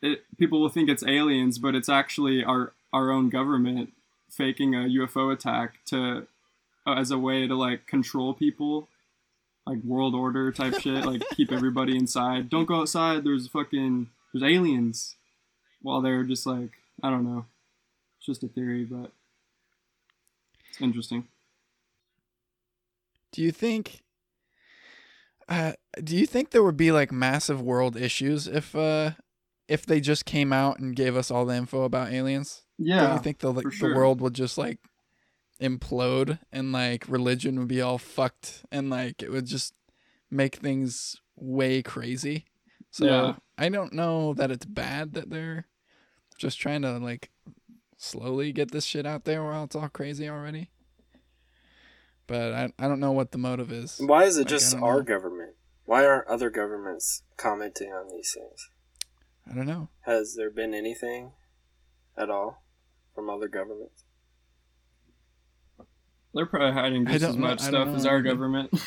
[0.03, 3.93] it, people will think it's aliens, but it's actually our our own government
[4.31, 6.27] faking a UFO attack to
[6.87, 8.89] uh, as a way to like control people,
[9.67, 12.49] like world order type shit, like keep everybody inside.
[12.49, 13.25] Don't go outside.
[13.25, 15.17] There's fucking there's aliens.
[15.83, 16.71] While they're just like
[17.03, 17.45] I don't know,
[18.19, 19.13] it's just a theory, but
[20.71, 21.27] it's interesting.
[23.33, 24.03] Do you think?
[25.51, 29.11] Uh, do you think there would be like massive world issues if uh
[29.69, 32.63] if they just came out and gave us all the info about aliens?
[32.79, 33.01] Yeah.
[33.03, 34.79] Don't you think the like, for the world would just like
[35.61, 39.75] implode and like religion would be all fucked and like it would just
[40.31, 42.47] make things way crazy?
[42.93, 43.35] So Yeah.
[43.59, 45.67] I don't know that it's bad that they're
[46.39, 47.31] just trying to like
[47.97, 50.71] slowly get this shit out there while it's all crazy already.
[52.27, 54.01] But I I don't know what the motive is.
[54.05, 55.03] Why is it Like, just our know.
[55.03, 55.40] government?
[55.91, 58.71] Why aren't other governments commenting on these things?
[59.51, 59.89] I don't know.
[60.03, 61.33] Has there been anything
[62.17, 62.63] at all
[63.13, 64.05] from other governments?
[66.33, 68.71] they're probably hiding just as much I don't stuff as our government.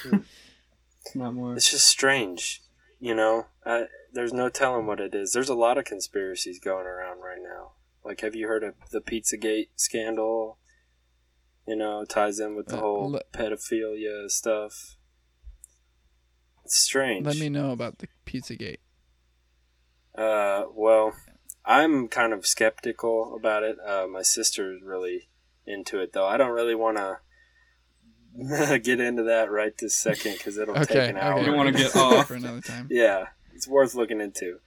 [1.13, 1.55] Not more.
[1.57, 2.61] It's just strange,
[3.01, 3.47] you know.
[3.65, 5.33] I, there's no telling what it is.
[5.33, 7.71] There's a lot of conspiracies going around right now.
[8.05, 10.57] Like, have you heard of the Pizzagate scandal?
[11.67, 14.95] You know, ties in with the Uh, whole le- pedophilia stuff.
[16.73, 17.23] It's strange.
[17.23, 18.79] Let me know about the Pizzagate.
[20.17, 21.13] Uh, well,
[21.63, 23.77] I'm kind of skeptical about it.
[23.85, 25.29] Uh, my sister's really
[25.67, 26.25] into it, though.
[26.25, 31.09] I don't really want to get into that right this second because it'll Okay, take
[31.11, 31.25] an okay.
[31.27, 31.39] hour.
[31.41, 32.27] You don't wanna get off.
[32.29, 32.87] for another time.
[32.89, 34.57] Yeah, it's worth looking into.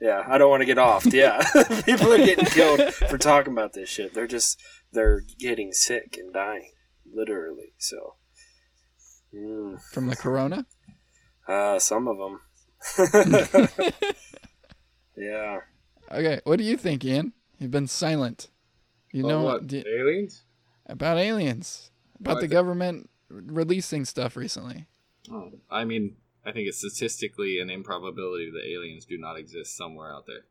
[0.00, 1.06] Yeah, I don't want to get off.
[1.06, 1.40] Yeah,
[1.86, 4.14] people are getting killed for talking about this shit.
[4.14, 4.60] They're just
[4.92, 6.72] they're getting sick and dying,
[7.12, 7.72] literally.
[7.78, 8.14] So,
[9.32, 10.66] mm, From the corona?
[11.48, 12.40] Uh, some of them.
[15.16, 15.58] yeah.
[16.10, 17.32] Okay, what do you think, Ian?
[17.58, 18.48] You've been silent.
[19.12, 19.66] You About know what?
[19.66, 20.42] do- aliens?
[20.86, 22.40] about aliens, about What?
[22.40, 24.86] the government releasing stuff recently.
[25.30, 30.14] Oh, I mean, I think it's statistically an improbability that aliens do not exist somewhere
[30.14, 30.44] out there.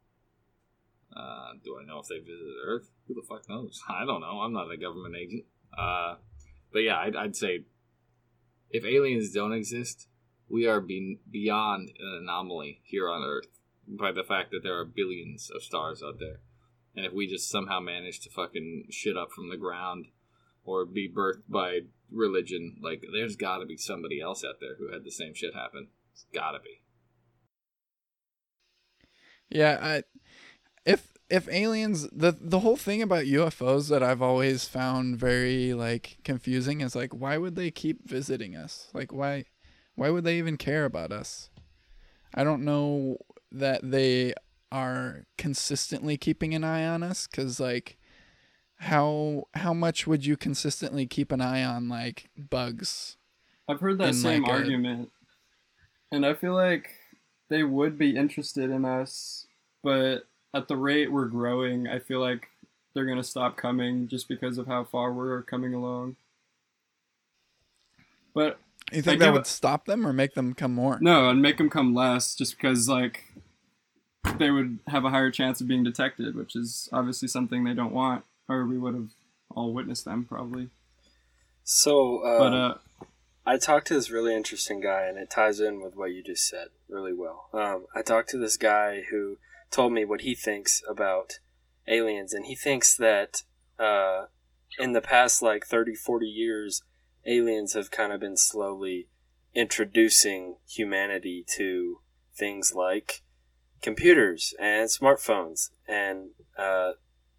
[1.15, 2.91] Uh, do I know if they visited Earth?
[3.07, 3.81] Who the fuck knows?
[3.89, 4.41] I don't know.
[4.41, 5.45] I'm not a government agent.
[5.75, 6.15] Uh,
[6.71, 7.63] but yeah, I'd, I'd say
[8.69, 10.07] if aliens don't exist,
[10.49, 13.47] we are be- beyond an anomaly here on Earth
[13.87, 16.39] by the fact that there are billions of stars out there.
[16.95, 20.07] And if we just somehow manage to fucking shit up from the ground
[20.63, 21.81] or be birthed by
[22.11, 25.53] religion, like there's got to be somebody else out there who had the same shit
[25.53, 25.89] happen.
[26.13, 26.81] It's got to be.
[29.49, 30.03] Yeah, I,
[30.85, 36.17] if if aliens the the whole thing about UFOs that I've always found very like
[36.23, 38.89] confusing is like why would they keep visiting us?
[38.93, 39.45] Like why
[39.97, 41.49] why would they even care about us?
[42.33, 43.17] I don't know
[43.51, 44.33] that they
[44.71, 47.97] are consistently keeping an eye on us cuz like
[48.77, 53.17] how how much would you consistently keep an eye on like bugs?
[53.67, 55.11] I've heard that same like, a- argument,
[56.11, 56.91] and I feel like
[57.49, 59.47] they would be interested in us,
[59.83, 62.47] but at the rate we're growing, I feel like
[62.93, 66.17] they're gonna stop coming just because of how far we're coming along.
[68.33, 68.59] But
[68.91, 70.97] You think I that give- would stop them or make them come more?
[71.01, 73.23] no, and make them come less, just because like
[74.37, 77.93] they would have a higher chance of being detected, which is obviously something they don't
[77.93, 79.09] want, or we would have
[79.55, 80.69] all witnessed them probably.
[81.63, 82.73] So, uh, But uh,
[83.45, 86.47] I talked to this really interesting guy, and it ties in with what you just
[86.47, 87.49] said really well.
[87.53, 89.37] Um, I talked to this guy who
[89.71, 91.39] told me what he thinks about
[91.87, 93.43] aliens, and he thinks that
[93.79, 94.25] uh,
[94.79, 96.83] in the past, like 30, 40 years,
[97.27, 99.07] aliens have kind of been slowly
[99.53, 101.99] introducing humanity to
[102.35, 103.21] things like
[103.81, 106.91] computers and smartphones and uh,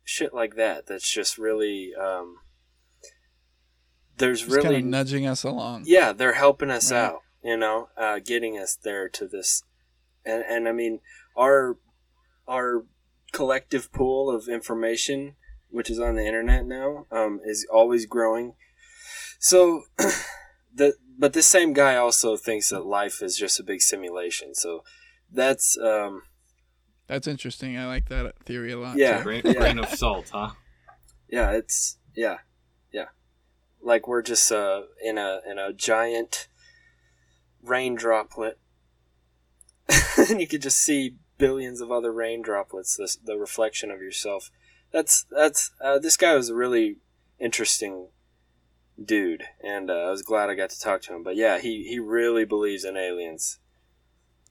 [0.05, 0.87] shit like that.
[0.87, 1.93] That's just really.
[2.01, 2.37] Um,
[4.17, 5.85] there's Just kind really of nudging us along.
[5.87, 7.05] yeah they're helping us Right.
[7.05, 9.63] out you know uh, getting us there to this
[10.25, 10.99] and, and i mean
[11.37, 11.77] our
[12.49, 12.85] our
[13.33, 15.37] collective pool of information
[15.71, 18.55] which is on the internet now um, is always growing
[19.39, 19.83] so
[20.75, 24.83] the but this same guy also thinks that life is just a big simulation so
[25.31, 26.23] that's um,
[27.07, 27.77] That's interesting.
[27.77, 28.97] I like that theory a lot.
[28.97, 29.19] Yeah.
[29.19, 29.25] too.
[29.25, 29.53] Grain, Yeah.
[29.55, 30.51] grain of salt, huh?
[31.29, 32.39] yeah it's yeah
[32.93, 33.09] yeah
[33.83, 36.49] like we're just uh in a in a giant
[37.63, 38.59] rain droplet
[40.31, 44.51] and you could just see billions of other rain droplets this the reflection of yourself
[44.93, 46.97] that's that's uh, this guy was a really
[47.39, 48.09] interesting
[49.03, 51.85] dude and uh, i was glad i got to talk to him but yeah he
[51.89, 53.59] he really believes in aliens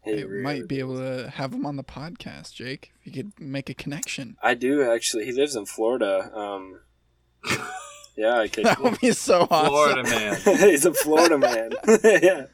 [0.04, 2.94] He It really might be able to have him on the podcast, Jake.
[3.02, 4.38] If you could make a connection.
[4.42, 6.80] i do actually he lives in florida um
[8.18, 8.66] Yeah, I could.
[8.66, 9.70] That would be so awesome.
[9.70, 10.42] Florida man.
[10.72, 11.70] He's a Florida man.
[12.04, 12.46] yeah.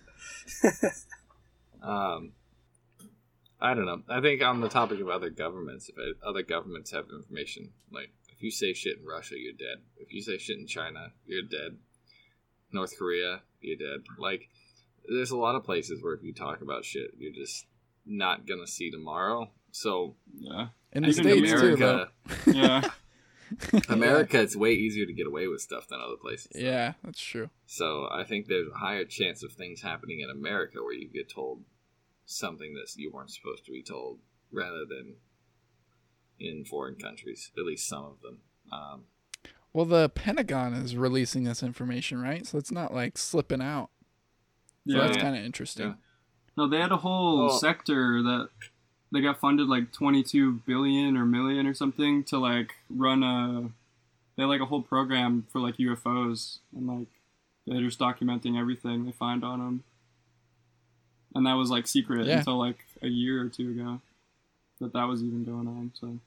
[1.82, 2.34] Um,
[3.62, 4.02] I don't know.
[4.10, 8.23] I think on the topic of other governments, if other governments have information, like if
[8.44, 9.84] you say shit in Russia, you're dead.
[9.98, 11.78] If you say shit in China, you're dead.
[12.72, 14.04] North Korea, you're dead.
[14.18, 14.50] Like,
[15.08, 17.66] there's a lot of places where if you talk about shit, you're just
[18.06, 19.50] not gonna see tomorrow.
[19.72, 20.68] So Yeah.
[20.92, 21.74] In the Even states too.
[21.74, 22.12] America,
[22.48, 22.90] Yeah.
[23.90, 26.52] America, it's way easier to get away with stuff than other places.
[26.56, 27.50] Yeah, that's true.
[27.66, 31.30] So I think there's a higher chance of things happening in America where you get
[31.30, 31.64] told
[32.26, 34.20] something that you weren't supposed to be told,
[34.52, 35.16] rather than
[36.40, 37.52] in foreign countries.
[37.58, 38.40] At least some of them.
[38.72, 39.04] Um,
[39.72, 42.46] Well, the Pentagon is releasing this information, right?
[42.46, 43.90] So it's not like slipping out.
[44.88, 45.02] So Yeah.
[45.06, 45.24] that's Yeah.
[45.24, 45.88] kind of interesting.
[45.88, 45.94] Yeah.
[46.58, 48.50] No, they had a whole Well- sector that
[49.12, 53.72] they got funded like 22 billion or million or something to like run a.
[54.36, 57.08] They had like a whole program for like UFOs and like
[57.66, 59.84] they're just documenting everything they find on them.
[61.36, 62.40] And that was like secret Yeah.
[62.40, 64.02] until like a year or two ago
[64.84, 65.92] that that was even going on.
[65.94, 66.20] So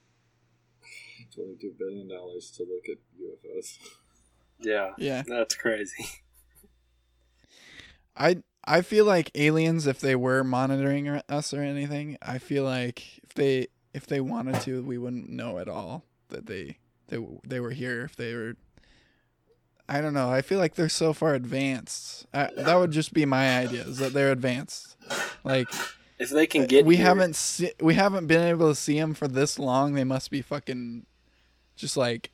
[1.33, 3.77] Twenty-two billion dollars to look at UFOs.
[4.59, 4.93] Yeah.
[4.97, 5.23] Yeah.
[5.27, 6.05] That's crazy.
[8.15, 13.19] I I feel like aliens, if they were monitoring us or anything, I feel like
[13.23, 17.59] if they if they wanted to, we wouldn't know at all that they they they
[17.59, 18.03] were here.
[18.03, 18.55] If they were,
[19.87, 20.31] I don't know.
[20.31, 22.25] I feel like they're so far advanced.
[22.33, 24.97] I, that would just be my idea is that they're advanced.
[25.43, 25.69] Like
[26.19, 29.13] If they can get we here- haven't se- we haven't been able to see them
[29.13, 29.93] for this long.
[29.93, 31.05] They must be fucking
[31.75, 32.31] just like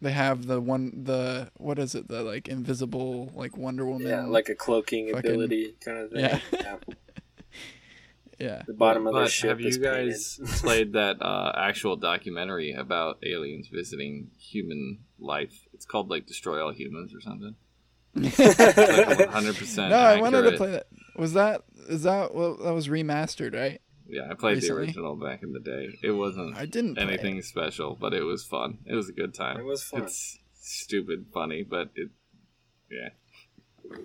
[0.00, 4.08] they have the one the what is it the like invisible like Wonder Woman.
[4.08, 6.20] yeah, like a cloaking fucking- ability kind of thing.
[6.20, 6.40] Yeah.
[6.52, 6.76] yeah.
[8.38, 8.62] yeah.
[8.66, 10.54] The bottom of the ship have you is guys painted.
[10.62, 15.54] played that uh, actual documentary about aliens visiting human life?
[15.74, 17.54] It's called like "Destroy All Humans" or something.
[18.16, 20.86] Like 100% no, I wanted to play that.
[21.16, 23.80] Was that is that well that was remastered, right?
[24.08, 24.82] Yeah, I played recently?
[24.82, 25.98] the original back in the day.
[26.02, 28.78] It wasn't I didn't play anything special, but it was fun.
[28.86, 29.58] It was a good time.
[29.58, 30.02] It was fun.
[30.02, 32.10] It's stupid funny, but it,
[32.90, 33.08] yeah.
[33.90, 33.98] have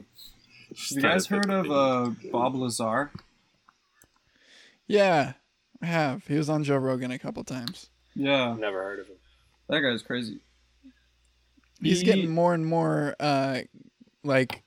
[0.89, 3.11] you guys heard of uh, Bob Lazar?
[4.87, 5.33] Yeah,
[5.81, 6.25] I have.
[6.27, 7.89] He was on Joe Rogan a couple times.
[8.15, 9.15] Yeah, Never heard of him.
[9.69, 10.39] that guy's crazy.
[11.81, 13.61] He's He- getting more and more uh
[14.23, 14.63] like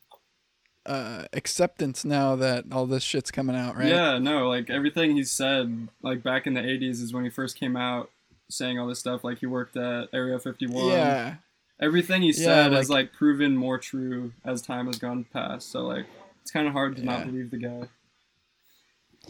[0.86, 3.88] uh acceptance now that all this shit's coming out, right?
[3.88, 7.58] Yeah, no, like everything he said, like back in the '80s, is when he first
[7.58, 8.10] came out
[8.50, 9.24] saying all this stuff.
[9.24, 10.86] Like he worked at Area 51.
[10.88, 11.34] Yeah.
[11.80, 15.70] Everything he Yeah, said has like- like proven more true as time has gone past.
[15.72, 16.06] So like,
[16.42, 17.10] it's kind of hard to Yeah.
[17.18, 17.88] not believe the guy.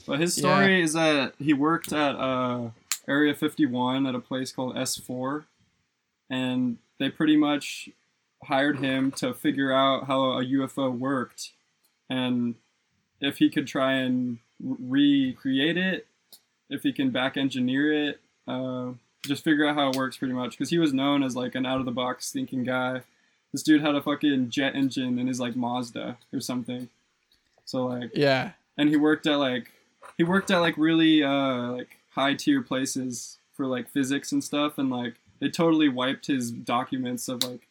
[0.06, 2.70] But his story is that he worked at uh,
[3.06, 5.44] Area 51 at a place called S4,
[6.28, 7.88] and they pretty much
[8.44, 11.52] hired him to figure out how a UFO worked,
[12.08, 12.54] and
[13.20, 16.06] if he could try and recreate it,
[16.68, 18.90] if he can back engineer it, uh,
[19.26, 20.52] just figure out how it works pretty much.
[20.52, 23.02] Because he was known as like an out of the box thinking guy.
[23.52, 26.88] This dude had a fucking jet engine in his like Mazda or something.
[27.64, 28.52] So like Yeah.
[28.76, 29.70] and he worked at like
[30.18, 34.76] he worked at like really uh like high tier places for like physics and stuff
[34.76, 37.68] and like they totally wiped his documents of like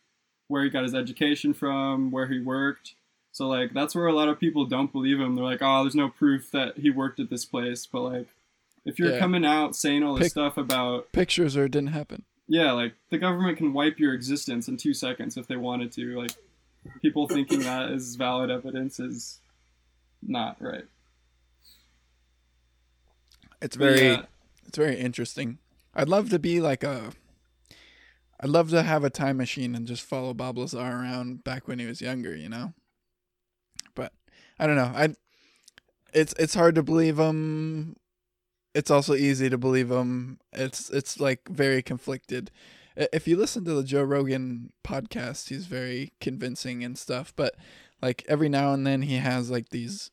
[0.48, 2.96] where he got his education from where he worked
[3.32, 5.96] so like that's where a lot of people don't believe him they're like oh there's
[5.96, 8.28] no proof that he worked at this place but like
[8.86, 9.20] if you're Yeah.
[9.20, 12.24] coming out saying all this Pic- stuff about Pictures or it didn't happen.
[12.48, 16.20] yeah like the government can wipe your existence in two seconds if they wanted to
[16.20, 16.32] like
[17.02, 19.40] people thinking that is valid evidence is
[20.22, 20.86] not right
[23.62, 24.24] It's very yeah,
[24.68, 25.58] it's very interesting.
[25.96, 27.12] I'd love to be like a
[28.44, 31.80] I'd love to have a time machine and just follow Bob Lazar around back when
[31.80, 32.74] he was younger, you know.
[33.96, 34.12] But
[34.60, 34.92] I don't know.
[34.94, 35.16] I
[36.14, 37.96] it's it's hard to believe him.
[38.76, 40.40] It's also easy to believe him.
[40.52, 42.52] It's it's like very conflicted.
[42.98, 47.56] If you listen to the Joe Rogan podcast, he's very convincing and stuff, but
[48.02, 50.12] like every now and then he has like these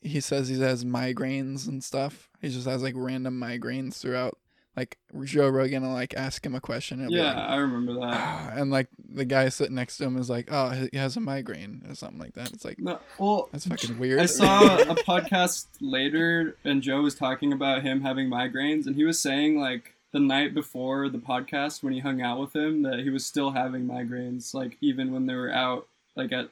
[0.00, 2.30] he says he has migraines and stuff.
[2.40, 4.38] He just has like random migraines throughout.
[4.76, 7.00] Like Joe Rogan will like ask him a question.
[7.00, 8.14] And yeah, like, I remember that.
[8.14, 11.20] "Ah," and like the guy sitting next to him is like, oh, he has a
[11.20, 12.52] migraine or something like that.
[12.52, 14.18] It's like No, well, that's fucking weird.
[14.20, 19.04] I saw a podcast later, and Joe was talking about him having migraines, and he
[19.04, 23.00] was saying like the night before the podcast when he hung out with him that
[23.00, 26.48] he was still having migraines, like even when they were out, like at,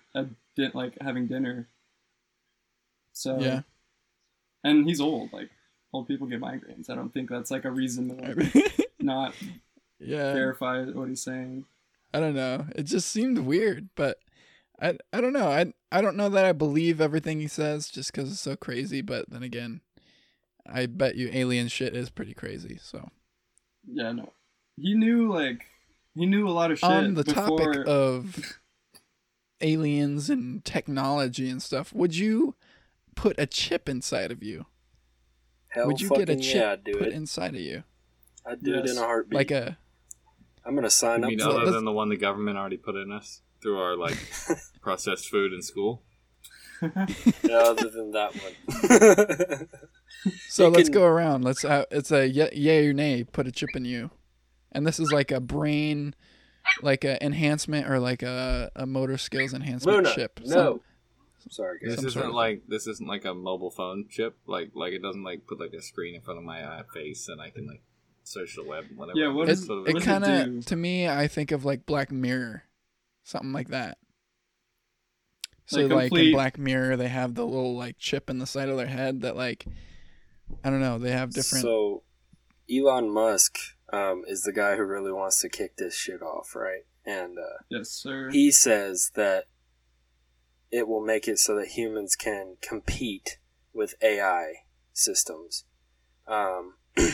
[0.56, 1.66] di- like having dinner.
[3.12, 3.62] So yeah.
[4.62, 5.32] and he's old.
[5.32, 5.50] Like
[5.92, 6.90] old people get migraines.
[6.90, 8.70] I don't think that's like a reason to
[9.00, 9.34] not
[9.98, 10.32] yeah.
[10.32, 11.64] verify what he's saying.
[12.14, 12.66] I don't know.
[12.74, 14.18] It just seemed weird, but
[14.80, 15.48] I I don't know.
[15.48, 19.00] I I don't know that I believe everything he says just because it's so crazy.
[19.00, 19.80] But then again,
[20.66, 22.78] I bet you alien shit is pretty crazy.
[22.82, 23.08] So
[23.86, 24.32] Yeah, no.
[24.76, 25.66] He knew like
[26.14, 27.58] he knew a lot of shit on the before.
[27.58, 28.58] topic of
[29.60, 32.54] aliens and technology and stuff, would you
[33.14, 34.66] put a chip inside of you?
[35.72, 37.12] Hell would you get a chip yeah, I'd do put it.
[37.14, 37.82] inside of you,
[38.46, 39.34] I'd do it in a heartbeat.
[39.36, 39.78] like a
[40.64, 41.70] I'm gonna sign You up mean for other it.
[41.72, 44.16] than the one the government already put in us through our like
[44.82, 46.02] processed food in school?
[47.44, 49.68] Yeah, other than that one.
[50.48, 51.42] So You let's can- go around.
[51.42, 53.24] Let's uh, it's a yay or nay.
[53.24, 54.10] Put a chip in you,
[54.70, 56.14] and this is like a brain,
[56.80, 60.40] like a enhancement or like a, a motor skills enhancement Luna, chip.
[60.44, 60.80] no.
[61.42, 61.90] Some- Sorry, guys.
[61.90, 64.36] This Some isn't sort like this isn't like a mobile phone chip.
[64.46, 67.28] Like like it doesn't like put like a screen in front of my uh, face
[67.28, 67.82] and I can like
[68.24, 68.84] search the web.
[68.94, 69.18] Whatever.
[69.18, 71.64] Yeah, what it is- sort of it it kind of to me, I think of
[71.64, 72.64] like Black Mirror,
[73.24, 73.98] something like that.
[75.66, 78.68] So Like like, in Black Mirror, they have the little like chip in the side
[78.68, 79.66] of their head that like,
[80.62, 81.62] I don't know, they have different.
[81.62, 82.02] So,
[82.70, 83.58] Elon Musk
[83.92, 86.82] um, is the guy who really wants to kick this shit off, right?
[87.06, 88.30] And uh, yes, sir.
[88.30, 89.46] he says that
[90.72, 93.38] it will make it so that humans can compete
[93.74, 94.54] with AI
[94.92, 95.64] systems.
[96.26, 96.74] Um,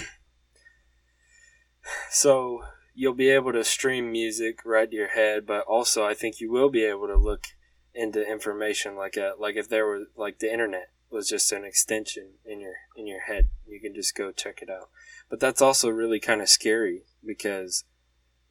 [2.10, 2.62] so
[2.94, 6.50] you'll be able to stream music right to your head, but also I think you
[6.50, 7.48] will be able to look
[7.94, 12.34] into information like a like if there were like the internet was just an extension
[12.44, 13.48] in your in your head.
[13.66, 14.88] You can just go check it out.
[15.28, 17.84] But that's also really kind of scary because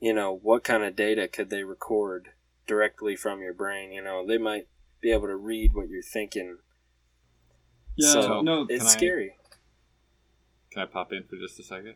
[0.01, 2.29] you know what kind of data could they record
[2.67, 3.93] directly from your brain?
[3.93, 4.67] You know they might
[5.01, 6.57] be able to read what you're thinking.
[7.95, 9.31] yeah, so no, it's Can I- scary.
[10.71, 11.95] Can I pop in for just a second?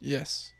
[0.00, 0.52] yes.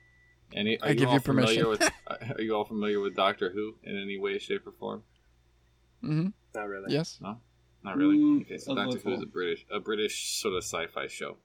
[0.52, 0.80] Any?
[0.80, 1.68] Are I give all you permission.
[1.68, 1.80] with?
[2.08, 5.04] Are you all familiar with Doctor Who in any way, shape, or form?
[6.02, 6.28] Mm-hmm.
[6.56, 6.92] Not really.
[6.92, 7.18] Yes.
[7.22, 7.38] No.
[7.84, 8.16] Not really.
[8.18, 9.22] Mm, okay, so a Doctor Who is little.
[9.22, 11.36] a British, a British sort of sci-fi show,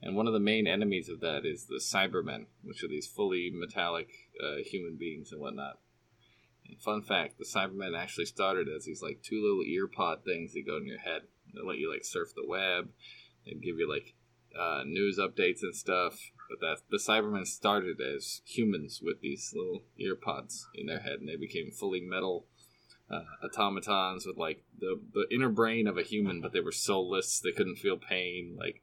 [0.00, 3.50] and one of the main enemies of that is the Cybermen, which are these fully
[3.52, 4.08] metallic
[4.40, 5.80] uh, human beings and whatnot.
[6.68, 10.52] And fun fact: the Cybermen actually started as these like two little ear pod things
[10.52, 11.22] that go in your head.
[11.54, 12.88] They let you like surf the web.
[13.44, 14.14] They give you like
[14.58, 16.18] uh, news updates and stuff.
[16.48, 21.20] But that the Cybermen started as humans with these little ear pods in their head,
[21.20, 22.46] and they became fully metal
[23.10, 27.40] uh, automatons with like the the inner brain of a human, but they were soulless.
[27.40, 28.56] They couldn't feel pain.
[28.58, 28.82] Like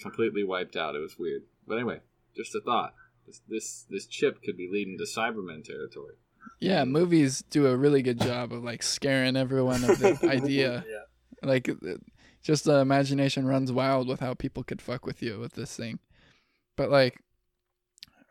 [0.00, 0.94] completely wiped out.
[0.94, 1.42] It was weird.
[1.66, 2.00] But anyway,
[2.36, 2.94] just a thought.
[3.26, 6.14] This this, this chip could be leading to Cybermen territory.
[6.60, 10.84] Yeah, movies do a really good job of like scaring everyone of the idea.
[10.88, 11.00] yeah.
[11.42, 11.68] Like,
[12.42, 15.98] just the imagination runs wild with how people could fuck with you with this thing.
[16.76, 17.18] But like,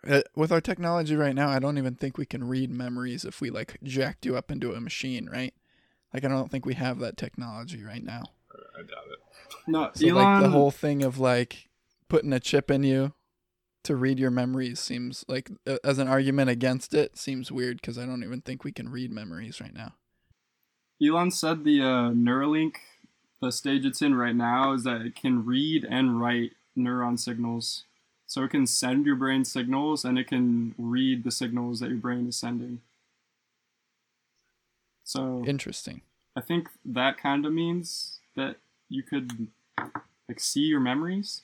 [0.08, 3.40] uh, with our technology right now, I don't even think we can read memories if
[3.40, 5.54] we like jacked you up into a machine, right?
[6.14, 8.24] Like, I don't think we have that technology right now.
[8.78, 9.20] I doubt it.
[9.68, 10.16] no, So Elon.
[10.16, 11.70] like the whole thing of like
[12.10, 13.14] putting a chip in you
[13.84, 17.98] to read your memories seems like uh, as an argument against it seems weird because
[17.98, 19.94] I don't even think we can read memories right now.
[21.02, 22.76] Elon said the uh, Neuralink,
[23.42, 27.84] the stage it's in right now, is that it can read and write neuron signals.
[28.26, 32.00] So it can send your brain signals and it can read the signals that your
[32.00, 32.82] brain is sending.
[35.04, 36.02] So Interesting.
[36.36, 38.56] I think that kind of means that
[38.90, 39.50] you could
[40.28, 41.42] like see your memories.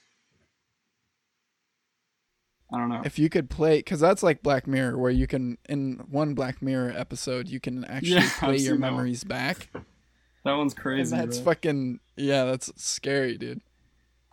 [2.71, 3.01] I don't know.
[3.03, 6.61] If you could play, because that's like Black Mirror, where you can in one Black
[6.61, 8.95] Mirror episode you can actually Yeah, play I've your seen that one.
[8.97, 11.15] memories back, that one's and crazy.
[11.15, 11.45] that's bro.
[11.53, 13.61] fucking yeah, that's scary, dude.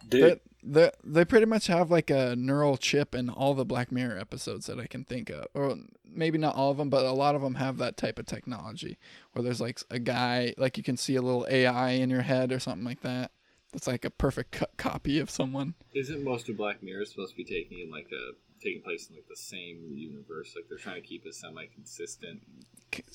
[0.09, 3.91] Dude, They, they they pretty much have like a neural chip in all the Black
[3.91, 7.13] Mirror episodes that I can think of, or maybe not all of them, but a
[7.13, 8.99] lot of them have that type of technology
[9.33, 12.53] where there's like a guy, like you can see a little AI in your head
[12.53, 13.31] or something like that.
[13.77, 15.75] That's like a perfect co- copy of someone.
[15.95, 18.33] Isn't most of Black Mirror supposed to be taking in like a
[18.65, 20.55] taking place in like the same universe?
[20.57, 22.41] Like they're trying to keep it semi consistent.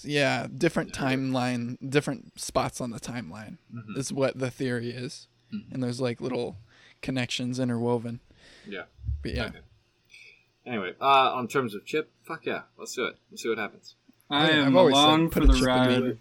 [0.04, 3.98] Yeah, different timeline, different spots on the timeline Mhm.
[3.98, 5.72] is what the theory is, Mhm.
[5.72, 6.58] and there's like little
[7.02, 8.20] connections interwoven.
[8.68, 8.84] Yeah.
[9.24, 9.60] But yeah, Okay.
[10.68, 13.16] Anyway, uh, on terms of chip, fuck yeah, let's do it.
[13.32, 13.96] Let's see what happens.
[14.30, 16.20] I I've am always said along for the ride.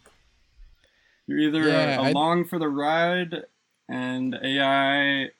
[1.26, 3.45] You're either Yeah, I'd- along for the ride,
[3.91, 5.30] and AI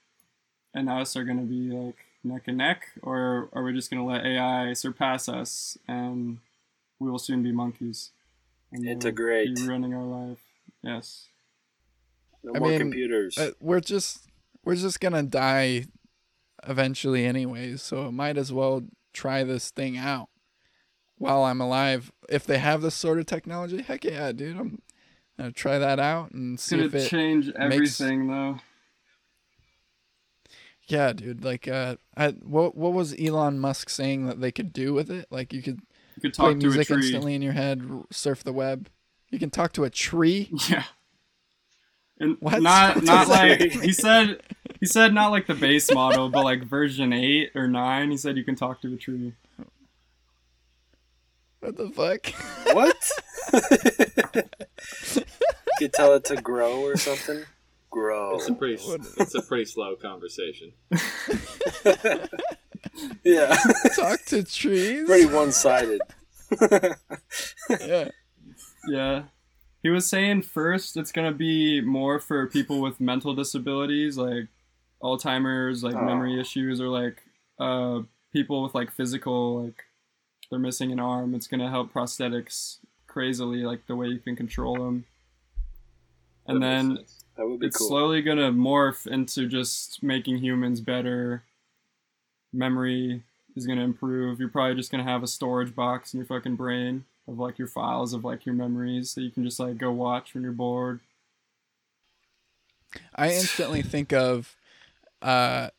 [0.75, 4.03] and us are going to be like neck and neck, or are we just going
[4.03, 6.39] to let AI surpass us and
[6.99, 8.11] we will soon be monkeys?
[8.73, 9.57] And we'll Integrate.
[9.57, 10.39] Be running our life.
[10.83, 11.27] Yes.
[12.45, 13.39] no I more mean, computers.
[13.39, 14.27] uh, we're just
[14.65, 15.87] we're just gonna die
[16.67, 18.83] eventually anyways, so it might as well
[19.13, 20.29] try this thing out.
[21.19, 24.81] while I'm alive, if they have this sort of technology, heck yeah, dude, I'm
[25.41, 27.09] gonna try that out and see if it.
[27.09, 28.59] change everything though.
[30.87, 31.45] Yeah, dude.
[31.45, 35.27] Like, uh, I, what what was Elon Musk saying that they could do with it?
[35.31, 35.81] Like, you could
[36.17, 38.89] You could play talk to a music instantly in your head, surf the web.
[39.31, 40.51] You can talk to a tree.
[40.69, 40.85] Yeah.
[42.19, 42.61] And What?
[42.63, 44.43] not not like he said
[44.79, 48.37] he said not like the base model, but like version eight or nine, he said
[48.37, 49.33] you can talk to a tree.
[51.61, 52.27] What the fuck?
[52.75, 52.97] What?
[55.15, 55.23] you
[55.79, 57.45] could tell it to grow or something.
[57.91, 58.37] Grow.
[58.37, 58.83] It's a pretty
[59.19, 60.73] it's a pretty slow conversation.
[63.25, 63.57] Yeah.
[63.95, 65.07] talk to trees.
[65.07, 66.01] Pretty one-sided.
[67.81, 68.09] yeah.
[68.89, 69.23] Yeah.
[69.83, 74.49] He was saying first it's gonna be more for people with mental disabilities like
[75.03, 76.03] Alzheimer's, like Oh.
[76.05, 77.23] memory issues, or like
[77.59, 78.01] uh
[78.33, 79.85] people with like physical like
[80.51, 81.35] they're missing an arm.
[81.35, 85.05] It's gonna help prosthetics crazily, like the way you can control them.
[86.47, 86.99] And then.
[87.37, 87.89] That would be it's cool.
[87.89, 91.43] slowly gonna morph into just making humans better.
[92.53, 93.23] Memory
[93.57, 94.41] is gonna improve.
[94.41, 97.69] You're probably just gonna have a storage box in your fucking brain of like your
[97.69, 101.01] files of like your memories that you can just like go watch when you're bored.
[103.15, 104.57] I instantly think of,
[105.23, 105.71] uh,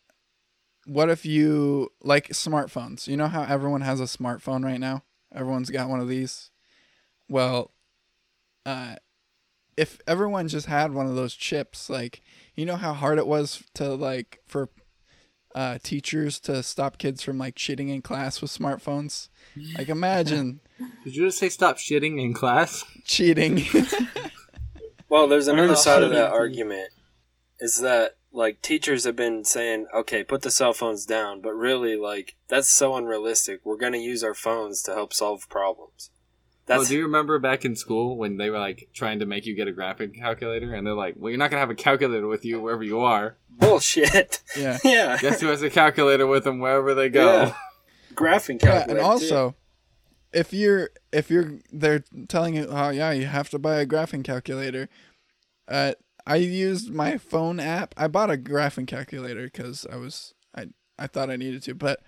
[0.91, 3.07] what if you like smartphones?
[3.07, 5.03] You know how everyone has a smartphone right now.
[5.33, 6.51] Everyone's got one of these.
[7.29, 7.71] Well,
[8.65, 8.95] uh,
[9.77, 12.21] if everyone just had one of those chips, like
[12.55, 14.67] you know how hard it was to like for
[15.55, 19.29] uh, teachers to stop kids from like cheating in class with smartphones.
[19.77, 20.59] Like imagine
[21.05, 22.83] Did you just say stop shitting in class?
[23.05, 23.63] cheating.
[25.11, 26.87] Well, there's another side of that argument
[27.59, 31.95] is that like teachers have been saying, okay, put the cell phones down, but really
[31.95, 33.61] like that's so unrealistic.
[33.63, 36.09] We're going to use our phones to help solve problems.
[36.69, 39.45] Oh, That's do you remember back in school when they were like trying to make
[39.45, 42.27] you get a graphic calculator and they're like, "Well, you're not gonna have a calculator
[42.27, 43.35] with you wherever you are.
[43.49, 44.41] bullshit.
[44.55, 44.77] yeah.
[44.83, 45.17] yeah.
[45.19, 47.55] Guess who has a calculator with them wherever they go?" Yeah.
[48.13, 48.91] Graphing Yeah, calculator.
[48.91, 49.03] and too.
[49.05, 49.55] also,
[50.31, 54.23] if you're if you're they're telling you, oh yeah, you have to buy a graphing
[54.23, 54.87] calculator.
[55.67, 55.93] Uh,
[56.25, 57.93] I used my phone app.
[57.97, 60.67] I bought a graphing calculator because I was I
[60.99, 62.01] I thought I needed to, but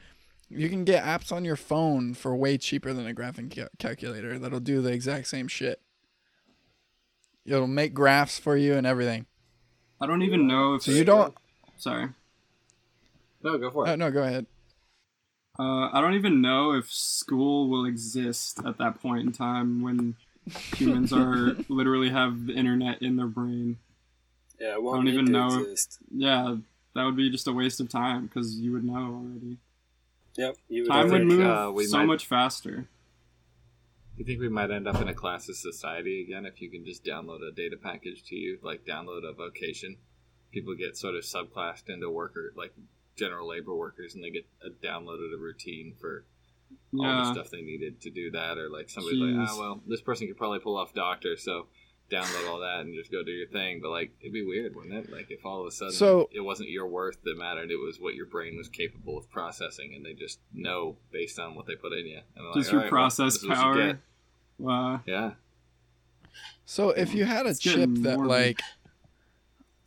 [0.49, 4.37] you can get apps on your phone for way cheaper than a graphing ca- calculator
[4.37, 5.81] that'll do the exact same shit.
[7.45, 9.25] It'll make graphs for you and everything.
[9.99, 11.33] I don't even know if So you don't.
[11.77, 12.09] sorry.
[13.41, 13.89] No, go for it.
[13.89, 14.45] Uh, no, go ahead.
[15.59, 20.15] Uh, I don't even know if school will exist at that point in time when
[20.75, 23.77] humans are literally have the internet in their brain.
[24.59, 25.47] Yeah, it I won't don't even know.
[25.59, 25.99] exist.
[26.13, 26.55] Yeah,
[26.95, 29.57] that would be just a waste of time because you would know already.
[30.35, 32.87] Yep, you would Time would move uh, we so might- much faster.
[34.15, 37.03] You think we might end up in a classes society again if you can just
[37.03, 39.97] download a data package to you, like download a vocation?
[40.51, 42.73] People get sort of subclassed into worker, like
[43.15, 46.25] general labor workers, and they get a downloaded a routine for
[46.99, 50.01] all the stuff they needed to do that, or like somebody's like, ah, well, this
[50.01, 51.65] person could probably pull off doctor, so
[52.11, 53.79] download all that and just go do your thing.
[53.81, 55.11] But like, it'd be weird, wouldn't it?
[55.11, 57.99] Like if all of a sudden So- it wasn't your worth that mattered, it was
[57.99, 61.75] what your brain was capable of processing, and they just know based on what they
[61.75, 62.19] put in you.
[62.35, 63.99] And they're just like, your "All right, well, process this is what you power.
[64.59, 65.01] Wow.
[65.05, 65.31] Yeah.
[66.65, 68.27] So if you had a It's chip that morbid.
[68.27, 68.61] like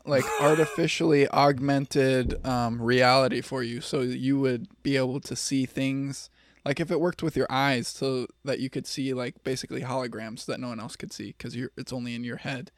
[0.04, 6.30] like artificially augmented um, reality for you, so you would be able to see things
[6.66, 10.44] like if it worked with your eyes, so that you could see like basically holograms
[10.46, 12.72] that no one else could see because you're it's only in your head.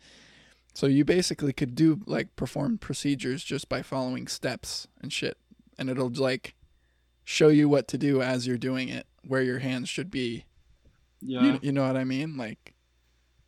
[0.75, 5.39] So you basically could do like perform procedures just by following steps and shit,
[5.79, 6.55] and it'll like
[7.25, 10.45] show you what to do as you're doing it, where your hands should be.
[11.23, 11.43] Yeah.
[11.43, 12.37] You, you know what I mean?
[12.37, 12.75] Like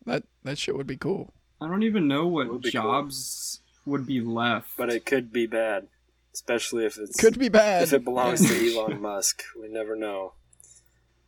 [0.07, 1.35] that that shit would be cool.
[1.61, 2.83] I don't even know Would what be cool.
[2.83, 4.71] jobs would be left.
[4.79, 5.87] But it could be bad,
[6.35, 7.83] especially if it's Could be bad.
[7.83, 9.43] if it belongs to Elon Musk.
[9.61, 10.35] We never know.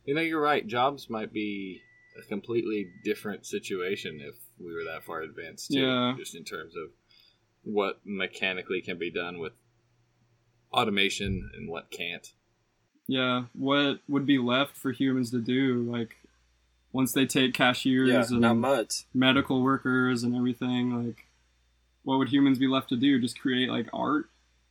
[0.05, 0.65] You know, you're right.
[0.67, 1.81] Jobs might be
[2.21, 5.79] a completely different situation if we were that far advanced, too.
[5.79, 6.13] Yeah.
[6.17, 6.91] Just in terms of
[7.63, 9.53] what mechanically can be done with
[10.71, 12.33] automation and what can't.
[13.07, 15.83] yeah, what would be left for humans to do?
[15.89, 16.15] Like,
[16.91, 19.03] once they take cashiers Yeah, and not much.
[19.13, 21.25] medical workers and everything, like,
[22.03, 23.19] what would humans be left to do?
[23.19, 24.25] Just create like art?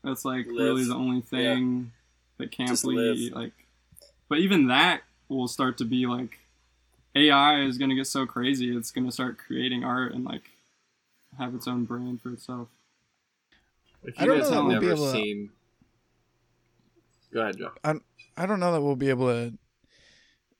[0.04, 1.92] That's like really the only thing
[2.38, 3.32] that can't Just be live.
[3.34, 3.52] like.
[4.28, 6.38] But even that will start to be like,
[7.14, 8.74] AI is gonna get so crazy.
[8.76, 10.42] It's gonna start creating art and like
[11.38, 12.68] have its own brand for itself.
[14.04, 15.48] If I don't guys know have that we'll be never able to-
[17.32, 17.72] Go ahead, Joe.
[18.36, 19.52] I don't know that we'll be able to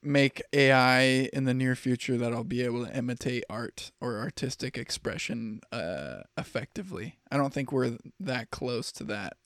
[0.03, 5.61] make AI in the near future that'll be able to imitate art or artistic expression
[5.71, 7.19] uh, effectively.
[7.31, 9.37] I don't think we're that close to that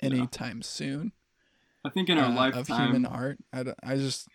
[0.00, 1.12] anytime soon.
[1.84, 3.38] I think in our uh, lifetime, of human art.
[3.52, 4.26] I, I just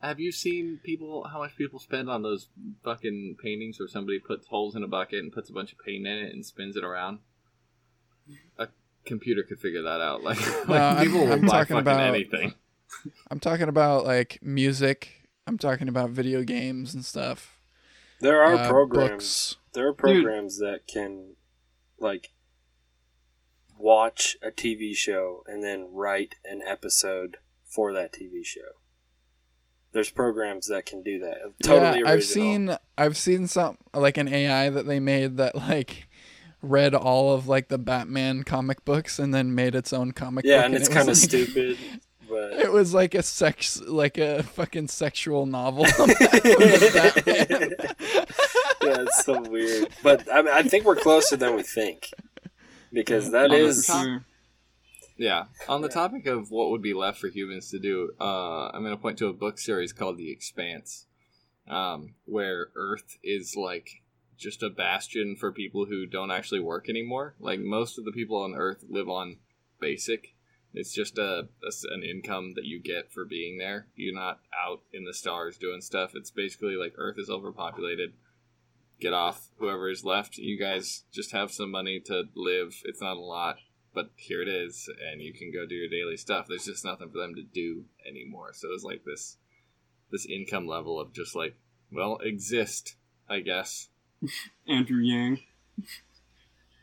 [0.00, 2.48] Have you seen people how much people spend on those
[2.84, 6.06] fucking paintings where somebody puts holes in a bucket and puts a bunch of paint
[6.06, 7.18] in it and spins it around?
[8.58, 8.68] A
[9.04, 10.22] computer could figure that out.
[10.24, 12.54] Like, No, like I'm- people will I'm buy talking fucking about- anything.
[13.30, 15.28] I'm talking about like music.
[15.46, 17.56] I'm talking about video games and stuff.
[18.20, 19.10] There are uh, programs.
[19.10, 19.56] books.
[19.72, 21.34] There are programs that can,
[21.98, 22.30] like,
[23.78, 28.60] watch a TV show and then write an episode for that TV show.
[29.92, 31.38] There's programs that can do that.
[31.62, 32.08] Totally yeah, original.
[32.08, 36.08] I've seen I've seen some like an AI that they made that like
[36.62, 40.58] read all of like the Batman comic books and then made its own comic Yeah,
[40.58, 40.66] book.
[40.66, 41.76] and it's it kind of like- stupid,
[42.32, 45.84] but It was like a sex, like a fucking sexual novel.
[45.94, 46.16] about
[47.26, 49.88] yeah, it's so weird.
[50.02, 52.08] But I, mean, I think we're closer than we think
[52.92, 54.24] because that Yeah, is for.
[55.18, 55.44] Yeah.
[55.68, 58.96] On the topic of what would be left for humans to do, uh, I'm going
[58.96, 61.06] to point to a book series called The Expanse,
[61.68, 64.02] um, where Earth is like
[64.38, 67.34] just a bastion for people who don't actually work anymore.
[67.38, 69.36] Like most of the people on Earth live on
[69.80, 70.31] basic.
[70.74, 73.86] It's just a, a s- an income that you get for being there.
[73.94, 76.12] You're not out in the stars doing stuff.
[76.14, 78.12] It's basically like Earth is overpopulated.
[79.00, 80.38] Get off whoever is left.
[80.38, 82.80] You guys just have some money to live.
[82.84, 83.56] It's not a lot
[83.94, 86.46] but here it is, and you can go do your daily stuff.
[86.48, 88.52] There's just nothing for them to do anymore.
[88.54, 89.36] So it's like this
[90.10, 91.56] this income level of just like,
[91.90, 92.96] well, exist,
[93.28, 93.88] I guess.
[94.68, 95.40] Andrew Yang.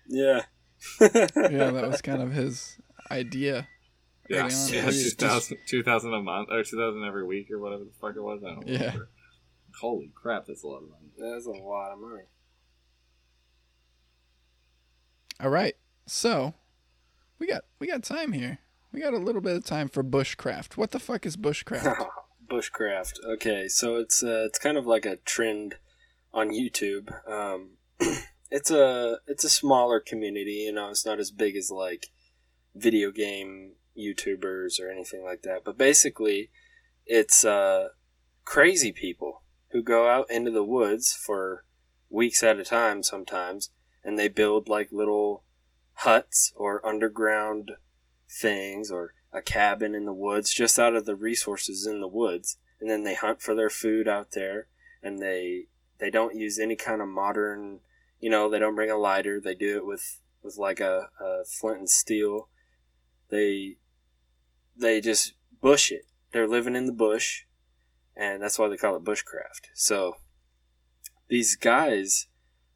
[0.08, 0.44] yeah.
[1.02, 1.18] yeah,
[1.72, 2.78] that was kind of his
[3.12, 3.68] idea.
[4.30, 7.84] Yeah, Early on, yeah, it 2000, 2000 a month or 2000 every week or whatever
[7.84, 8.41] the fuck it was.
[8.43, 8.77] I don't Yeah.
[8.80, 9.09] remember.
[9.82, 11.09] Holy crap, that's a lot of money.
[11.17, 12.23] That's a lot of money.
[15.41, 15.75] All right,
[16.05, 16.53] so
[17.39, 18.59] we got we got time here.
[18.91, 20.75] We got a little bit of time for bushcraft.
[20.75, 22.07] What the fuck is bushcraft?
[22.49, 23.19] Bushcraft.
[23.23, 25.75] Okay, so it's uh, it's kind of like a trend
[26.34, 27.11] on YouTube.
[27.30, 27.77] Um,
[28.49, 30.63] it's a it's a smaller community.
[30.65, 32.07] You know, it's not as big as like
[32.75, 35.64] video game YouTubers or anything like that.
[35.64, 36.50] But basically,
[37.06, 37.89] it's uh,
[38.45, 41.66] crazy people who go out into the woods for
[42.10, 43.70] weeks at a time sometimes,
[44.04, 45.43] and they build like little
[45.93, 47.72] huts or underground
[48.30, 52.58] things or a cabin in the woods just out of the resources in the woods
[52.80, 54.68] and then they hunt for their food out there
[55.04, 55.66] and they
[56.00, 57.80] they don't use any kind of modern
[58.20, 61.43] you know they don't bring a lighter they do it with with like a, a
[61.45, 62.47] flint and steel
[63.30, 63.76] they
[64.80, 66.05] they just bush it.
[66.32, 67.43] They're living in the bush
[68.19, 69.69] and that's why they call it bushcraft.
[69.73, 70.17] So
[71.30, 72.27] these guys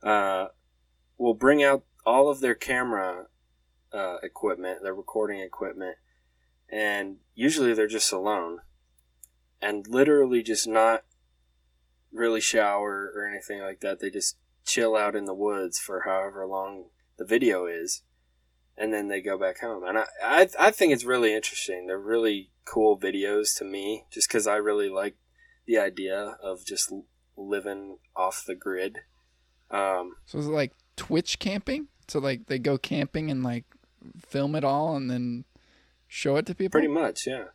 [0.02, 0.48] uh,
[1.18, 3.26] will bring out all of their camera
[3.94, 5.98] uh, equipment, their recording equipment,
[6.72, 8.60] and usually they're just alone
[9.62, 11.04] and literally just not
[12.12, 14.00] really shower or anything like that.
[14.00, 16.86] They just chill out in the woods for however long
[17.18, 18.02] the video is,
[18.78, 19.84] and then they go back home.
[19.84, 21.88] And I, I, I think it's really interesting.
[21.88, 25.16] They're really cool videos to me, just because I really like
[25.66, 26.92] the idea of just
[27.38, 29.00] living off the grid.
[29.72, 31.88] Um, So is it like Twitch camping?
[32.08, 33.66] So like they go camping and like
[34.20, 35.46] film it all and then
[36.08, 36.72] show it to people.
[36.72, 37.46] pretty much, yeah,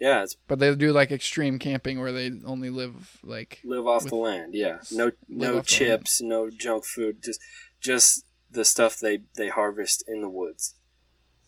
[0.00, 0.22] yeah.
[0.24, 4.10] It's But they do like extreme camping where they only live like live off with-
[4.10, 7.40] the land yeah no no chips no junk food just
[7.80, 10.74] just the stuff they they harvest in the woods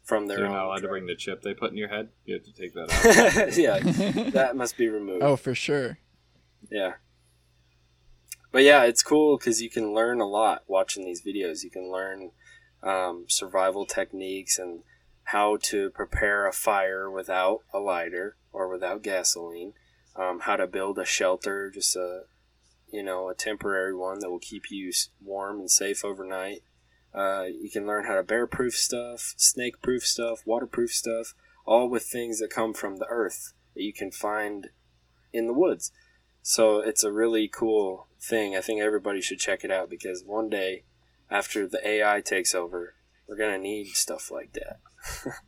[0.05, 2.11] from their You're not own allowed to bring the chip they put in your head.
[2.25, 2.91] You have to take that
[3.49, 3.57] out.
[3.57, 5.99] yeah that must be removed oh for sure.
[6.71, 6.95] yeah
[8.53, 11.91] but yeah it's cool because you can learn a lot watching these videos you can
[11.91, 12.31] learn
[12.83, 14.81] um, survival techniques and
[15.25, 19.73] how to prepare a fire without a lighter or without gasoline
[20.15, 22.23] um, how to build a shelter just a
[22.93, 26.63] you know a temporary one that will keep you warm and safe overnight
[27.15, 31.35] uh, you can learn how to bear proof stuff snake proof stuff waterproof stuff
[31.65, 34.69] all with things that come from the earth that you can find
[35.33, 35.93] in the woods
[36.49, 38.55] so it's a really cool thing.
[38.55, 40.85] I think everybody should check it out because one day,
[41.29, 42.95] after the AI takes over,
[43.27, 44.79] we're gonna need stuff like that.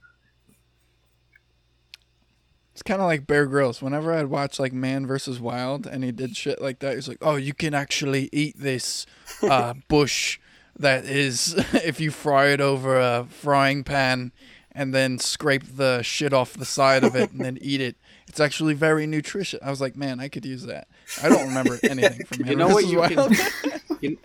[2.72, 3.82] It's kind of like Bear Grylls.
[3.82, 7.18] Whenever I'd watch like Man versus Wild and he did shit like that, he's like,
[7.20, 9.04] "Oh, you can actually eat this
[9.42, 10.38] uh, bush
[10.78, 14.32] that is if you fry it over a frying pan
[14.72, 17.96] and then scrape the shit off the side of it and then eat it.
[18.28, 19.58] It's actually very nutritious.
[19.62, 20.86] I was like, man, I could use that.
[21.22, 23.36] I don't remember anything from You know what you can,
[24.00, 24.18] you,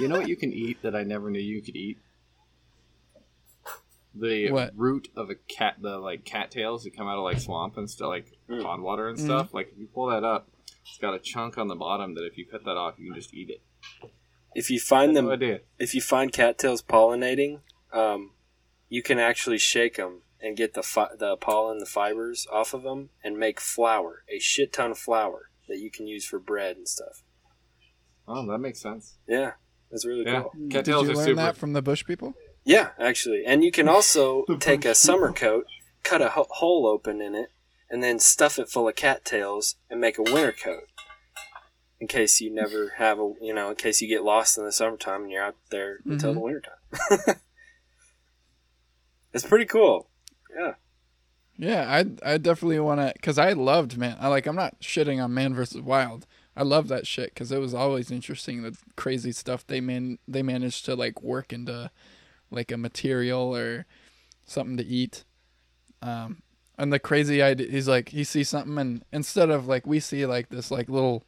[0.00, 1.98] you know what you can eat that I never knew you could eat?
[4.14, 4.72] The What?
[4.76, 8.08] root of a cat, the like cattails that come out of like swamp and stuff,
[8.08, 8.62] like Mm.
[8.62, 9.24] pond water and Mhm.
[9.24, 9.54] stuff.
[9.54, 10.50] Like if you pull that up,
[10.86, 13.14] it's got a chunk on the bottom that if you cut that off, you can
[13.20, 13.62] just eat it.
[14.54, 15.60] If you find them, No idea.
[15.78, 17.60] if you find cattails pollinating,
[17.92, 18.32] um,
[18.88, 22.82] you can actually shake them and get the fi- the pollen, the fibers off of
[22.82, 26.76] them, and make flour, a shit ton of flour that you can use for bread
[26.76, 27.22] and stuff.
[28.28, 29.18] Oh, that makes sense.
[29.26, 29.52] Yeah,
[29.90, 30.52] that's really Yeah, cool.
[30.68, 31.34] Did you are learn super.
[31.36, 32.34] that from the bush people?
[32.64, 35.66] Yeah, actually, and you can also take a bush summer coat,
[36.02, 37.50] cut a ho- hole open in it,
[37.90, 40.84] and then stuff it full of cattails and make a winter coat.
[42.04, 44.72] In case you never have a, you know, in case you get lost in the
[44.72, 46.34] summertime and you're out there until Mhm.
[46.34, 46.74] the wintertime.
[49.32, 50.10] it's pretty cool.
[50.54, 50.74] Yeah.
[51.56, 54.18] Yeah, I I definitely want to cuz I loved man.
[54.20, 56.26] I like I'm not shitting on Man versus Wild.
[56.54, 60.42] I love that shit cuz it was always interesting the crazy stuff they man they
[60.42, 61.90] managed to like work into
[62.50, 63.86] like a material or
[64.44, 65.24] something to eat.
[66.02, 66.42] Um
[66.76, 70.26] and the crazy idea he's like he sees something and instead of like we see
[70.26, 71.24] like this like little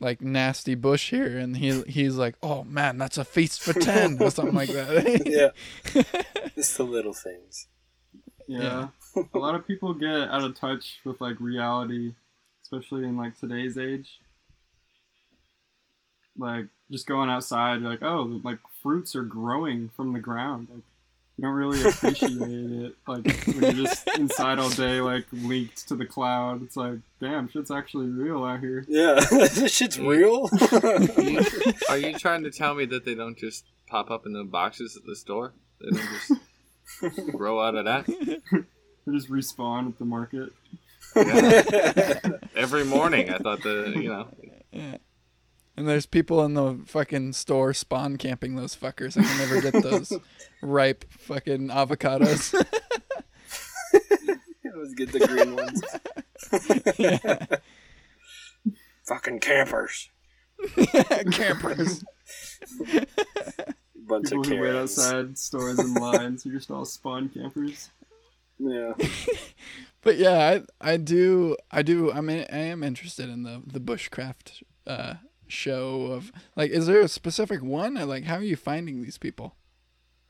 [0.00, 4.20] like nasty bush here and he he's like, "Oh man, that's a feast for 10
[4.20, 5.22] or something like that.
[5.26, 6.02] yeah.
[6.56, 7.66] It's the little things.
[8.46, 8.88] Yeah.
[9.34, 12.14] a lot of people get out of touch with like reality,
[12.62, 14.20] especially in like today's age.
[16.36, 20.68] Like just going outside, you're like, oh, like fruits are growing from the ground.
[20.72, 20.84] Like
[21.36, 22.94] you don't really appreciate it.
[23.08, 26.62] Like when you're just inside all day, like linked to the cloud.
[26.62, 28.84] It's like, damn, shit's actually real out here.
[28.88, 29.14] Yeah.
[29.30, 30.48] this shit's real.
[31.88, 34.96] Are you trying to tell me that they don't just pop up in the boxes
[34.96, 35.52] at the store?
[35.80, 36.40] They don't
[37.00, 38.06] just grow out of that?
[38.06, 40.52] They just respawn at the market.
[42.54, 44.28] Every morning, I thought the you know
[44.70, 44.98] Yeah.
[45.76, 49.18] And there's people in the fucking store spawn camping those fuckers.
[49.18, 50.12] I can never get those
[50.62, 52.54] ripe fucking avocados.
[54.76, 55.82] Let's get the green ones.
[56.98, 57.46] yeah.
[59.06, 60.10] Fucking campers.
[61.32, 62.04] Campers.
[63.96, 67.90] Bunch People of who wait outside stores in lines are just all spawn campers.
[68.58, 68.92] Yeah.
[70.02, 73.80] But yeah, I I do I do I mean I am interested in the the
[73.80, 75.14] bushcraft uh
[75.54, 79.56] show of like is there a specific one like how are you finding these people?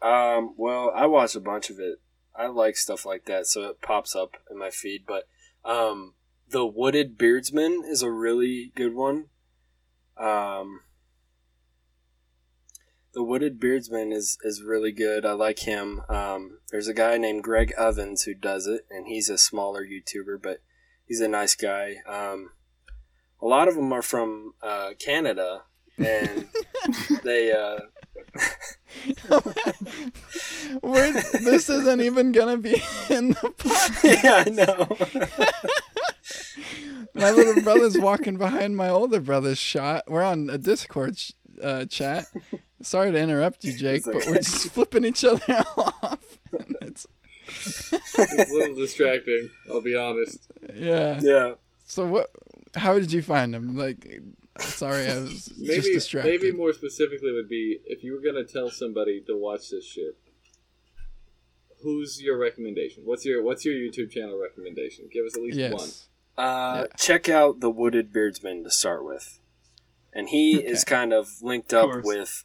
[0.03, 2.01] Um, well, I watch a bunch of it.
[2.37, 5.05] I like stuff like that, so it pops up in my feed.
[5.07, 5.25] But
[5.65, 6.15] um,
[6.51, 9.27] the Wooded Beardsman is a really good one.
[10.19, 10.81] Um,
[13.15, 15.25] the Wooded Beardsman is is really good.
[15.25, 16.03] I like him.
[16.09, 20.43] Um, there's a guy named Greg Ovens who does it, and he's a smaller YouTuber,
[20.43, 20.61] but
[21.07, 21.97] he's a nice guy.
[22.07, 22.51] Um,
[23.41, 25.63] a lot of them are from uh, Canada,
[25.99, 26.47] and
[27.25, 27.53] they.
[27.53, 27.81] Uh,
[30.83, 34.23] We're, this isn't even gonna be in the podcast.
[34.25, 34.89] yeah, I know.
[37.15, 40.05] My little brother's walking behind my older brother's shot.
[40.09, 41.33] We're on a Discord sh-
[41.63, 42.27] uh, chat.
[42.83, 46.39] Sorry to interrupt you, Jake, It's but we're just flipping each other off.
[46.83, 47.07] it's,
[47.47, 49.49] it's a little distracting.
[49.71, 50.41] I'll be honest.
[50.75, 51.21] yeah.
[51.23, 51.55] yeah.
[51.87, 52.31] So what?
[52.75, 53.77] How did you find him?
[53.77, 54.07] Like,
[54.59, 56.31] sorry, I was just Maybe distracted.
[56.31, 60.17] maybe more specifically would be if you were gonna tell somebody to watch this shit.
[61.83, 63.03] Who's your recommendation?
[63.05, 65.09] What's your What's your YouTube channel recommendation?
[65.13, 65.71] Give us at least one.
[65.83, 66.07] yes.
[66.37, 66.97] Uh, Yeah.
[66.99, 69.39] Check out the Wooded Beardsman to start with,
[70.13, 72.05] and he is kind of linked up course.
[72.07, 72.45] with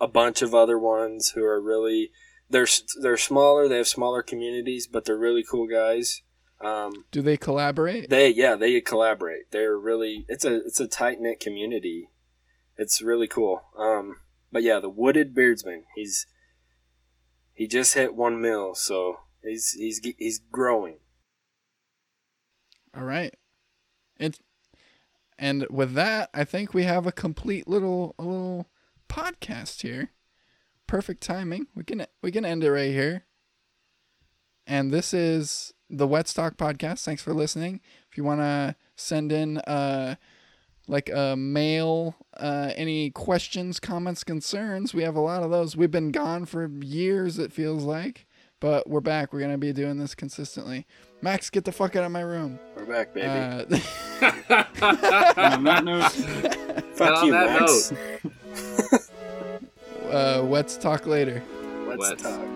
[0.00, 2.10] a bunch of other ones who are really
[2.50, 2.66] they're
[3.00, 3.68] they're smaller.
[3.68, 6.22] They have smaller communities, but they're really cool guys.
[6.60, 8.10] Um, Do they collaborate?
[8.10, 9.50] they yeah they collaborate.
[9.50, 12.10] They're really it's a it's a tight knit community.
[12.76, 13.62] It's really cool.
[13.78, 14.16] Um,
[14.52, 15.84] but yeah, the Wooded Beardsman.
[15.94, 16.26] He's
[17.54, 20.98] he just hit one mil, so he's he's he's growing.
[22.96, 23.34] All right.
[24.18, 24.38] It,
[25.38, 28.66] and with that, I think we have a complete little a little
[29.08, 30.10] podcast here.
[30.86, 31.68] Perfect timing.
[31.74, 33.24] We can we can end it right here.
[34.66, 37.04] And this is the Whetz Talk podcast.
[37.04, 37.80] Thanks for listening.
[38.10, 40.14] If you want to send in uh
[40.88, 45.76] like a mail uh any questions, comments, concerns, we have a lot of those.
[45.76, 48.26] We've been gone for years it feels like,
[48.60, 49.32] but we're back.
[49.32, 50.86] We're going to be doing this consistently.
[51.22, 52.58] Max, get the fuck out of my room.
[52.76, 53.26] We're back, baby.
[53.26, 53.64] Uh,
[55.36, 56.10] And on that note,
[56.94, 59.10] Fuck on you, that Max.
[60.12, 61.42] uh, let's talk later.
[61.86, 62.22] Let's Let's.
[62.22, 62.46] talk.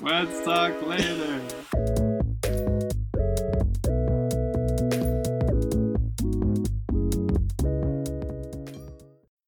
[0.00, 1.40] Let's talk later.